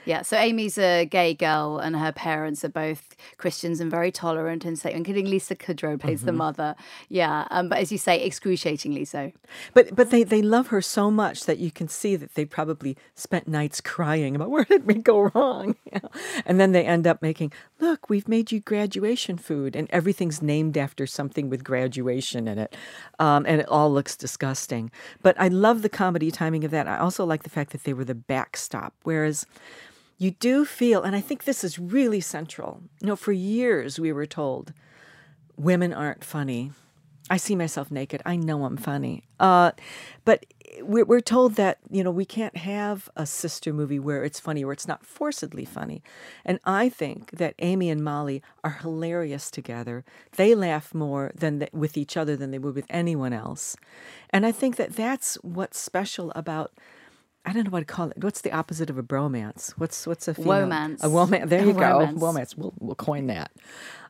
Yeah, 0.06 0.22
so 0.22 0.38
Amy's 0.38 0.78
a 0.78 1.06
gay 1.06 1.34
girl, 1.34 1.78
and 1.78 1.96
her 1.96 2.12
parents 2.12 2.64
are 2.66 2.70
both 2.70 3.16
Christians 3.38 3.80
and 3.80 3.90
very 3.90 4.12
tolerant, 4.12 4.66
and 4.66 4.78
so 4.78 4.90
including 4.90 5.26
Lisa 5.26 5.56
Kudrow 5.56 6.00
plays 6.00 6.24
the 6.24 6.32
Mhm. 6.32 6.36
mother. 6.38 6.76
Yeah, 7.10 7.48
um, 7.52 7.70
but 7.70 7.78
as 7.78 7.92
you 7.92 7.98
say, 7.98 8.24
excruciatingly 8.24 9.06
so. 9.06 9.32
But 9.74 9.96
but 9.96 10.10
they, 10.10 10.24
they 10.24 10.42
love 10.42 10.68
her 10.68 10.82
so 10.82 11.10
much 11.10 11.46
that 11.46 11.58
you 11.60 11.72
can 11.72 11.88
see 11.88 12.16
that 12.16 12.36
they 12.36 12.46
probably 12.46 12.98
spent 13.16 13.48
nights 13.48 13.80
crying 13.82 14.36
about 14.36 14.50
where 14.50 14.66
did 14.66 14.86
we 14.86 14.96
go 14.96 15.32
wrong, 15.34 15.76
you 15.86 16.00
know? 16.02 16.10
and 16.46 16.60
then 16.60 16.72
they 16.74 16.86
end 16.86 17.08
up 17.08 17.22
making 17.22 17.52
look 17.80 18.10
we've 18.10 18.28
made 18.28 18.52
you 18.52 18.60
graduation 18.60 19.38
food 19.38 19.76
and 19.76 19.90
everything's 19.92 20.42
named 20.42 20.78
after 20.78 21.06
something 21.06 21.50
with 21.50 21.64
graduation 21.64 22.48
in 22.48 22.58
it, 22.60 22.76
um, 23.20 23.46
and 23.48 23.62
it 23.62 23.68
all 23.70 23.92
looks 23.92 24.16
disgusting. 24.18 24.92
But 25.22 25.36
I 25.40 25.48
love 25.48 25.82
the 25.82 25.90
comedy 25.90 26.32
timing 26.32 26.64
of 26.64 26.72
that. 26.72 26.88
I 26.88 26.98
also 26.98 27.26
like 27.26 27.44
the 27.44 27.50
fact 27.50 27.72
that 27.72 27.84
they 27.84 27.94
were 27.94 28.06
the 28.06 28.16
backstop, 28.16 28.94
whereas 29.04 29.46
you 30.18 30.32
do 30.32 30.66
feel, 30.66 31.04
and 31.04 31.16
I 31.16 31.22
think 31.22 31.44
this 31.44 31.64
is 31.64 31.80
really 31.80 32.22
central. 32.22 32.82
You 33.02 33.08
know, 33.08 33.16
for 33.16 33.32
years 33.32 34.00
we 34.00 34.12
were 34.12 34.26
told 34.26 34.74
women 35.58 35.94
aren't 35.94 36.24
funny. 36.24 36.72
I 37.30 37.38
see 37.38 37.56
myself 37.56 37.90
naked. 37.90 38.22
I 38.26 38.36
know 38.36 38.66
I'm 38.66 38.78
funny. 38.78 39.24
Uh, 39.40 39.72
but 40.26 40.46
we're, 40.82 41.22
told 41.22 41.56
that, 41.56 41.78
you 41.90 42.04
know, 42.04 42.12
we 42.12 42.26
can't 42.26 42.58
have 42.58 43.10
a 43.16 43.26
sister 43.26 43.72
movie 43.72 44.00
where 44.00 44.24
it's 44.24 44.40
funny, 44.40 44.66
where 44.66 44.74
it's 44.74 44.88
not 44.88 45.06
forcedly 45.06 45.68
funny. 45.68 46.04
And 46.44 46.60
I 46.66 46.90
think 46.90 47.32
that 47.32 47.56
Amy 47.60 47.90
and 47.90 48.04
Molly 48.04 48.42
are 48.64 48.80
hilarious 48.82 49.50
together. 49.50 50.04
They 50.36 50.54
laugh 50.56 50.94
more 50.94 51.32
than 51.36 51.60
th- 51.60 51.72
with 51.74 51.98
each 51.98 52.18
other 52.18 52.36
than 52.36 52.52
they 52.52 52.60
would 52.60 52.76
with 52.76 52.88
anyone 52.90 53.34
else. 53.34 53.78
And 54.32 54.46
I 54.46 54.52
think 54.52 54.76
that 54.76 54.96
that's 54.96 55.36
what's 55.36 55.80
special 55.80 56.32
about. 56.36 56.74
I 57.46 57.52
don't 57.52 57.66
know 57.66 57.72
what 57.72 57.80
to 57.80 57.86
call 57.86 58.10
it. 58.10 58.24
What's 58.24 58.42
the 58.42 58.52
opposite 58.52 58.90
of 58.90 58.98
a 58.98 59.04
bromance? 59.04 59.72
What's 59.72 60.08
what's 60.08 60.28
a 60.28 60.34
female? 60.34 60.68
Womance. 60.68 61.04
A 61.04 61.10
romance. 61.10 61.50
There 61.50 61.66
you 61.66 61.74
go. 61.74 62.08
Womance. 62.14 62.58
We'll 62.58 62.74
we'll 62.80 62.96
coin 62.96 63.28
that. 63.28 63.52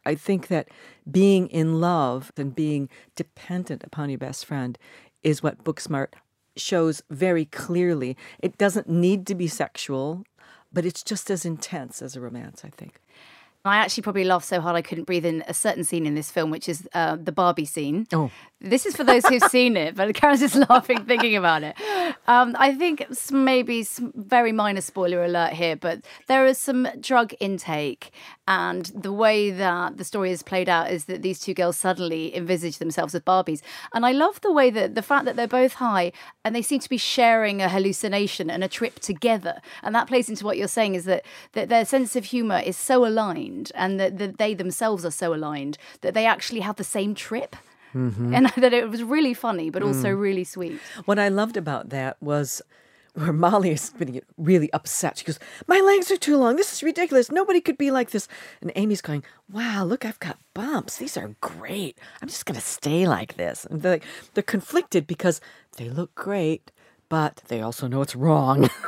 I 0.06 0.16
think 0.16 0.48
that 0.48 0.70
being 1.10 1.48
in 1.48 1.80
love 1.82 2.32
and 2.38 2.54
being 2.54 2.90
dependent 3.16 3.84
upon 3.84 4.10
your 4.10 4.20
best 4.20 4.46
friend 4.46 4.78
is 5.24 5.42
what 5.42 5.64
Booksmart 5.64 6.10
shows 6.56 7.02
very 7.10 7.46
clearly. 7.46 8.18
It 8.40 8.58
doesn't 8.58 8.88
need 8.90 9.26
to 9.28 9.36
be 9.36 9.48
sexual, 9.48 10.24
but 10.72 10.86
it's 10.86 11.02
just 11.04 11.32
as 11.32 11.46
intense 11.46 12.02
as 12.02 12.16
a 12.16 12.22
romance, 12.22 12.64
I 12.64 12.70
think. 12.70 13.00
I 13.66 13.78
actually 13.78 14.04
probably 14.04 14.26
laughed 14.26 14.46
so 14.46 14.60
hard 14.60 14.76
I 14.76 14.82
couldn't 14.82 15.06
breathe 15.06 15.26
in 15.26 15.42
a 15.48 15.54
certain 15.54 15.86
scene 15.86 16.06
in 16.06 16.16
this 16.16 16.30
film, 16.30 16.52
which 16.52 16.68
is 16.68 16.86
uh, 16.94 17.16
the 17.16 17.32
Barbie 17.32 17.64
scene. 17.64 18.08
Oh. 18.12 18.30
This 18.60 18.86
is 18.86 18.96
for 18.96 19.04
those 19.04 19.26
who've 19.26 19.44
seen 19.44 19.76
it, 19.78 19.96
but 19.96 20.14
Karen's 20.16 20.40
just 20.42 20.56
laughing 20.70 21.06
thinking 21.06 21.36
about 21.36 21.64
it. 21.64 21.76
Um, 22.28 22.56
I 22.58 22.74
think 22.74 23.06
maybe 23.32 23.86
very 24.16 24.52
minor 24.52 24.82
spoiler 24.82 25.24
alert 25.24 25.54
here, 25.54 25.76
but 25.76 26.02
there 26.28 26.46
is 26.46 26.58
some 26.58 26.88
drug 27.00 27.34
intake, 27.42 28.12
and 28.48 28.86
the 28.88 29.12
way 29.12 29.52
that 29.52 29.98
the 29.98 30.04
story 30.04 30.32
is 30.32 30.44
played 30.44 30.68
out 30.68 30.92
is 30.92 31.06
that 31.06 31.22
these 31.22 31.40
two 31.40 31.54
girls 31.54 31.78
suddenly 31.78 32.36
envisage 32.36 32.78
themselves 32.78 33.16
as 33.16 33.22
Barbies. 33.22 33.62
And 33.94 34.06
I 34.06 34.12
love 34.12 34.42
the 34.42 34.52
way 34.52 34.70
that 34.70 34.96
the 34.96 35.02
fact 35.02 35.26
that 35.26 35.38
they're 35.38 35.48
both 35.48 35.76
high 35.76 36.12
and 36.44 36.54
they 36.54 36.62
seem 36.62 36.80
to 36.80 36.90
be 36.90 36.98
sharing 36.98 37.62
a 37.62 37.70
hallucination 37.70 38.50
and 38.50 38.64
a 38.64 38.68
trip 38.68 39.00
together. 39.00 39.62
And 39.82 39.96
that 39.96 40.08
plays 40.08 40.28
into 40.28 40.44
what 40.44 40.58
you're 40.58 40.68
saying 40.68 40.96
is 40.96 41.06
that, 41.06 41.26
that 41.54 41.70
their 41.70 41.86
sense 41.86 42.18
of 42.18 42.26
humor 42.26 42.62
is 42.66 42.76
so 42.76 43.06
aligned 43.06 43.53
and 43.76 44.00
that, 44.00 44.18
that 44.18 44.38
they 44.38 44.54
themselves 44.56 45.04
are 45.06 45.12
so 45.24 45.34
aligned 45.34 45.78
that 46.02 46.14
they 46.14 46.26
actually 46.26 46.62
have 46.62 46.76
the 46.78 46.84
same 46.98 47.14
trip. 47.16 47.56
Mhm. 47.94 48.34
And 48.36 48.46
that 48.64 48.74
it 48.74 48.90
was 48.90 49.04
really 49.16 49.36
funny, 49.36 49.70
but 49.70 49.84
also 49.84 50.10
Mm. 50.10 50.22
really 50.28 50.44
sweet. 50.56 50.80
What 51.06 51.20
I 51.20 51.30
loved 51.30 51.58
about 51.58 51.90
that 51.90 52.14
was 52.22 52.62
where 53.20 53.32
Molly 53.34 53.70
is 53.78 53.94
getting 54.00 54.20
really 54.38 54.70
upset. 54.74 55.18
She 55.20 55.26
goes, 55.26 55.40
My 55.68 55.80
legs 55.90 56.10
are 56.10 56.18
too 56.28 56.38
long. 56.38 56.56
This 56.56 56.74
is 56.74 56.82
ridiculous. 56.82 57.30
Nobody 57.32 57.62
could 57.62 57.78
be 57.78 57.92
like 57.92 58.10
this. 58.10 58.28
And 58.62 58.72
Amy's 58.76 59.02
going, 59.10 59.24
Wow, 59.52 59.86
look, 59.86 60.04
I've 60.06 60.20
got 60.28 60.38
bumps. 60.56 60.98
These 60.98 61.18
are 61.22 61.36
great. 61.42 61.96
I'm 62.22 62.28
just 62.30 62.46
going 62.48 62.60
to 62.60 62.66
stay 62.78 63.06
like 63.08 63.38
this. 63.38 63.66
And 63.70 63.82
they're, 63.84 63.92
like, 63.98 64.06
they're 64.34 64.52
conflicted 64.56 65.06
because 65.06 65.40
they 65.78 65.90
look 65.90 66.16
great, 66.16 66.72
but 67.10 67.42
they 67.50 67.62
also 67.62 67.86
know 67.88 68.02
it's 68.02 68.16
wrong. 68.16 68.68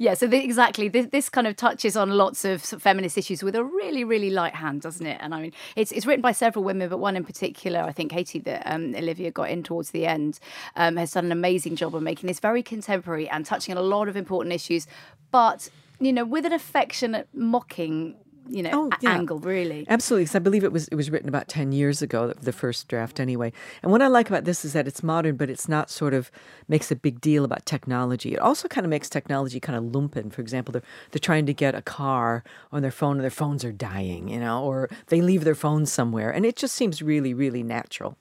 Yeah, 0.00 0.14
so 0.14 0.26
the, 0.26 0.42
exactly. 0.42 0.88
This, 0.88 1.08
this 1.08 1.28
kind 1.28 1.46
of 1.46 1.56
touches 1.56 1.94
on 1.94 2.08
lots 2.08 2.46
of, 2.46 2.62
feminist 2.62 3.18
issues 3.18 3.42
with 3.42 3.54
a 3.54 3.62
really, 3.62 4.02
really 4.02 4.30
light 4.30 4.54
hand, 4.54 4.80
doesn't 4.80 5.04
it? 5.04 5.18
And 5.20 5.34
I 5.34 5.42
mean, 5.42 5.52
it's 5.76 5.92
it's 5.92 6.06
written 6.06 6.22
by 6.22 6.32
several 6.32 6.64
women, 6.64 6.88
but 6.88 6.96
one 6.96 7.18
in 7.18 7.24
particular, 7.24 7.80
I 7.80 7.92
think 7.92 8.10
Katie, 8.10 8.38
that 8.38 8.62
um, 8.64 8.94
Olivia 8.94 9.30
got 9.30 9.50
in 9.50 9.62
towards 9.62 9.90
the 9.90 10.06
end, 10.06 10.40
um, 10.74 10.96
has 10.96 11.12
done 11.12 11.26
an 11.26 11.32
amazing 11.32 11.76
job 11.76 11.94
of 11.94 12.02
making 12.02 12.28
this 12.28 12.40
very 12.40 12.62
contemporary 12.62 13.28
and 13.28 13.44
touching 13.44 13.76
on 13.76 13.84
a 13.84 13.86
lot 13.86 14.08
of 14.08 14.16
important 14.16 14.54
issues, 14.54 14.86
but 15.30 15.68
you 16.00 16.14
know, 16.14 16.24
with 16.24 16.46
an 16.46 16.54
affectionate, 16.54 17.28
mocking, 17.34 18.16
you 18.50 18.62
know, 18.62 18.70
oh, 18.72 18.88
a- 18.92 18.98
yeah. 19.00 19.12
angle, 19.12 19.38
really. 19.38 19.86
Absolutely, 19.88 20.24
because 20.24 20.34
I 20.36 20.40
believe 20.40 20.64
it 20.64 20.72
was 20.72 20.88
it 20.88 20.94
was 20.94 21.10
written 21.10 21.28
about 21.28 21.48
ten 21.48 21.72
years 21.72 22.02
ago, 22.02 22.28
the- 22.28 22.34
the 22.40 22.52
first 22.52 22.88
draft 22.88 23.20
anyway. 23.20 23.52
And 23.82 23.92
what 23.92 24.02
I 24.02 24.08
like 24.08 24.28
about 24.28 24.44
this 24.44 24.64
is 24.64 24.72
that 24.72 24.86
it's 24.86 25.02
modern, 25.02 25.36
but 25.36 25.48
it's 25.48 25.68
not 25.68 25.90
sort 25.90 26.14
of 26.14 26.30
makes 26.68 26.90
a 26.90 26.96
big 26.96 27.20
deal 27.20 27.44
about 27.44 27.64
technology. 27.66 28.34
It 28.34 28.38
also 28.40 28.68
kind 28.68 28.84
of 28.84 28.90
makes 28.90 29.08
technology 29.08 29.60
kind 29.60 29.78
of 29.78 29.84
lumpen. 29.92 30.32
For 30.32 30.40
example, 30.40 30.72
they're 30.72 30.82
they're 31.12 31.20
trying 31.20 31.46
to 31.46 31.54
get 31.54 31.74
a 31.74 31.82
car 31.82 32.42
on 32.72 32.82
their 32.82 32.90
phone, 32.90 33.16
and 33.16 33.22
their 33.24 33.30
phones 33.30 33.64
are 33.64 33.72
dying, 33.72 34.28
you 34.28 34.40
know, 34.40 34.62
or 34.64 34.88
they 35.06 35.20
leave 35.20 35.44
their 35.44 35.54
phones 35.54 35.92
somewhere, 35.92 36.30
and 36.30 36.44
it 36.44 36.56
just 36.56 36.74
seems 36.74 37.00
really, 37.02 37.32
really 37.32 37.62
natural. 37.62 38.16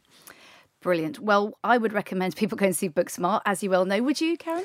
Brilliant. 0.81 1.19
Well, 1.19 1.57
I 1.63 1.77
would 1.77 1.91
recommend 1.91 2.35
people 2.37 2.57
go 2.57 2.65
and 2.65 2.75
see 2.75 2.87
Booksmart, 2.89 3.41
as 3.45 3.61
you 3.61 3.69
well 3.69 3.83
know. 3.83 4.01
Would 4.01 4.21
you, 4.21 4.37
Karen? 4.37 4.63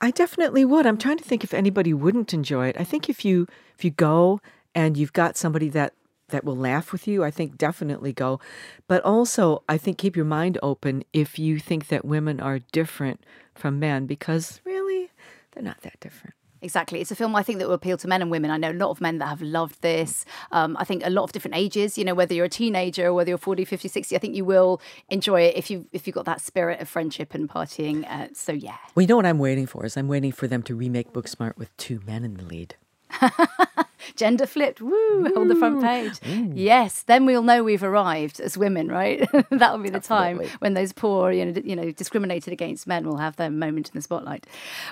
I 0.00 0.10
definitely 0.10 0.64
would. 0.64 0.86
I'm 0.86 0.96
trying 0.96 1.18
to 1.18 1.24
think 1.24 1.44
if 1.44 1.52
anybody 1.52 1.92
wouldn't 1.92 2.32
enjoy 2.32 2.68
it. 2.68 2.76
I 2.80 2.84
think 2.84 3.10
if 3.10 3.22
you 3.26 3.46
if 3.76 3.84
you 3.84 3.90
go 3.90 4.40
and 4.74 4.96
you've 4.96 5.12
got 5.12 5.36
somebody 5.36 5.68
that 5.70 5.94
that 6.28 6.44
will 6.44 6.56
laugh 6.56 6.92
with 6.92 7.06
you, 7.08 7.24
I 7.24 7.30
think 7.30 7.58
definitely 7.58 8.12
go. 8.12 8.40
But 8.86 9.02
also, 9.04 9.64
I 9.68 9.78
think 9.78 9.98
keep 9.98 10.16
your 10.16 10.24
mind 10.24 10.58
open 10.62 11.04
if 11.12 11.38
you 11.38 11.58
think 11.58 11.88
that 11.88 12.04
women 12.04 12.40
are 12.40 12.60
different 12.72 13.24
from 13.54 13.78
men 13.78 14.06
because 14.06 14.60
really 14.64 15.10
they're 15.52 15.62
not 15.62 15.80
that 15.82 15.98
different. 16.00 16.34
Exactly. 16.62 17.00
It's 17.00 17.10
a 17.10 17.16
film 17.16 17.34
I 17.34 17.42
think 17.42 17.58
that 17.58 17.68
will 17.68 17.74
appeal 17.74 17.96
to 17.96 18.08
men 18.08 18.20
and 18.20 18.30
women. 18.30 18.50
I 18.50 18.58
know 18.58 18.70
a 18.70 18.74
lot 18.74 18.90
of 18.90 19.00
men 19.00 19.18
that 19.18 19.28
have 19.28 19.40
loved 19.40 19.80
this. 19.80 20.26
Um, 20.52 20.76
I 20.78 20.84
think 20.84 21.04
a 21.06 21.10
lot 21.10 21.24
of 21.24 21.32
different 21.32 21.56
ages, 21.56 21.96
you 21.96 22.04
know, 22.04 22.14
whether 22.14 22.34
you're 22.34 22.44
a 22.44 22.50
teenager 22.50 23.06
or 23.06 23.14
whether 23.14 23.30
you're 23.30 23.38
40, 23.38 23.64
50, 23.64 23.88
60, 23.88 24.14
I 24.14 24.18
think 24.18 24.34
you 24.34 24.44
will 24.44 24.80
enjoy 25.08 25.42
it 25.42 25.56
if 25.56 25.70
you 25.70 25.86
if 25.92 26.06
you've 26.06 26.14
got 26.14 26.26
that 26.26 26.40
spirit 26.40 26.80
of 26.80 26.88
friendship 26.88 27.34
and 27.34 27.48
partying. 27.48 28.06
Uh, 28.10 28.28
so 28.34 28.52
yeah. 28.52 28.76
Well, 28.94 29.02
you 29.02 29.06
know 29.06 29.16
what 29.16 29.26
I'm 29.26 29.38
waiting 29.38 29.66
for 29.66 29.86
is 29.86 29.96
I'm 29.96 30.08
waiting 30.08 30.32
for 30.32 30.46
them 30.46 30.62
to 30.64 30.74
remake 30.74 31.12
Booksmart 31.12 31.56
with 31.56 31.74
two 31.78 32.00
men 32.06 32.24
in 32.24 32.34
the 32.34 32.44
lead. 32.44 32.74
Gender 34.16 34.46
flipped, 34.46 34.80
woo, 34.80 35.30
hold 35.34 35.48
the 35.48 35.56
front 35.56 35.82
page. 35.82 36.18
Mm. 36.20 36.52
Yes, 36.54 37.02
then 37.02 37.26
we'll 37.26 37.42
know 37.42 37.62
we've 37.62 37.82
arrived 37.82 38.40
as 38.40 38.56
women, 38.56 38.88
right? 38.88 39.28
That'll 39.50 39.78
be 39.78 39.90
the 39.90 40.00
time 40.00 40.40
when 40.60 40.74
those 40.74 40.92
poor, 40.92 41.32
you 41.32 41.44
know, 41.44 41.60
you 41.64 41.76
know, 41.76 41.90
discriminated 41.90 42.52
against 42.52 42.86
men 42.86 43.06
will 43.06 43.18
have 43.18 43.36
their 43.36 43.50
moment 43.50 43.88
in 43.88 43.94
the 43.94 44.02
spotlight. 44.02 44.46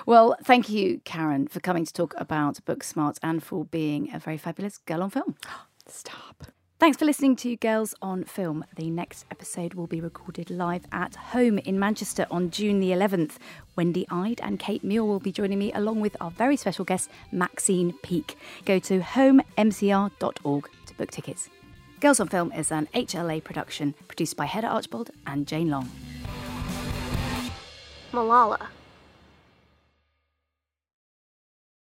Well, 0.05 0.35
thank 0.43 0.69
you, 0.69 1.01
Karen, 1.05 1.47
for 1.47 1.59
coming 1.59 1.85
to 1.85 1.93
talk 1.93 2.13
about 2.17 2.63
Booksmart 2.65 3.17
and 3.23 3.43
for 3.43 3.65
being 3.65 4.13
a 4.13 4.19
very 4.19 4.37
fabulous 4.37 4.77
girl 4.77 5.03
on 5.03 5.09
film. 5.09 5.35
Stop. 5.87 6.47
Thanks 6.79 6.95
for 6.95 7.03
listening 7.03 7.35
to 7.35 7.57
Girls 7.57 7.93
on 8.01 8.23
Film. 8.23 8.63
The 8.77 8.89
next 8.89 9.25
episode 9.29 9.73
will 9.73 9.85
be 9.85 9.99
recorded 9.99 10.49
live 10.49 10.85
at 10.93 11.13
home 11.13 11.57
in 11.57 11.77
Manchester 11.77 12.25
on 12.31 12.51
June 12.51 12.79
the 12.79 12.91
11th. 12.91 13.33
Wendy 13.75 14.07
Ide 14.09 14.39
and 14.41 14.57
Kate 14.57 14.81
Muir 14.81 15.03
will 15.03 15.19
be 15.19 15.33
joining 15.33 15.59
me 15.59 15.73
along 15.73 15.99
with 15.99 16.15
our 16.21 16.31
very 16.31 16.55
special 16.55 16.85
guest, 16.85 17.09
Maxine 17.33 17.91
Peake. 18.01 18.37
Go 18.63 18.79
to 18.79 19.01
homemcr.org 19.01 20.69
to 20.85 20.93
book 20.93 21.11
tickets. 21.11 21.49
Girls 21.99 22.21
on 22.21 22.29
Film 22.29 22.53
is 22.53 22.71
an 22.71 22.87
HLA 22.93 23.43
production 23.43 23.93
produced 24.07 24.37
by 24.37 24.45
Hedda 24.45 24.67
Archbold 24.67 25.11
and 25.27 25.45
Jane 25.45 25.69
Long. 25.69 25.91
Malala. 28.13 28.67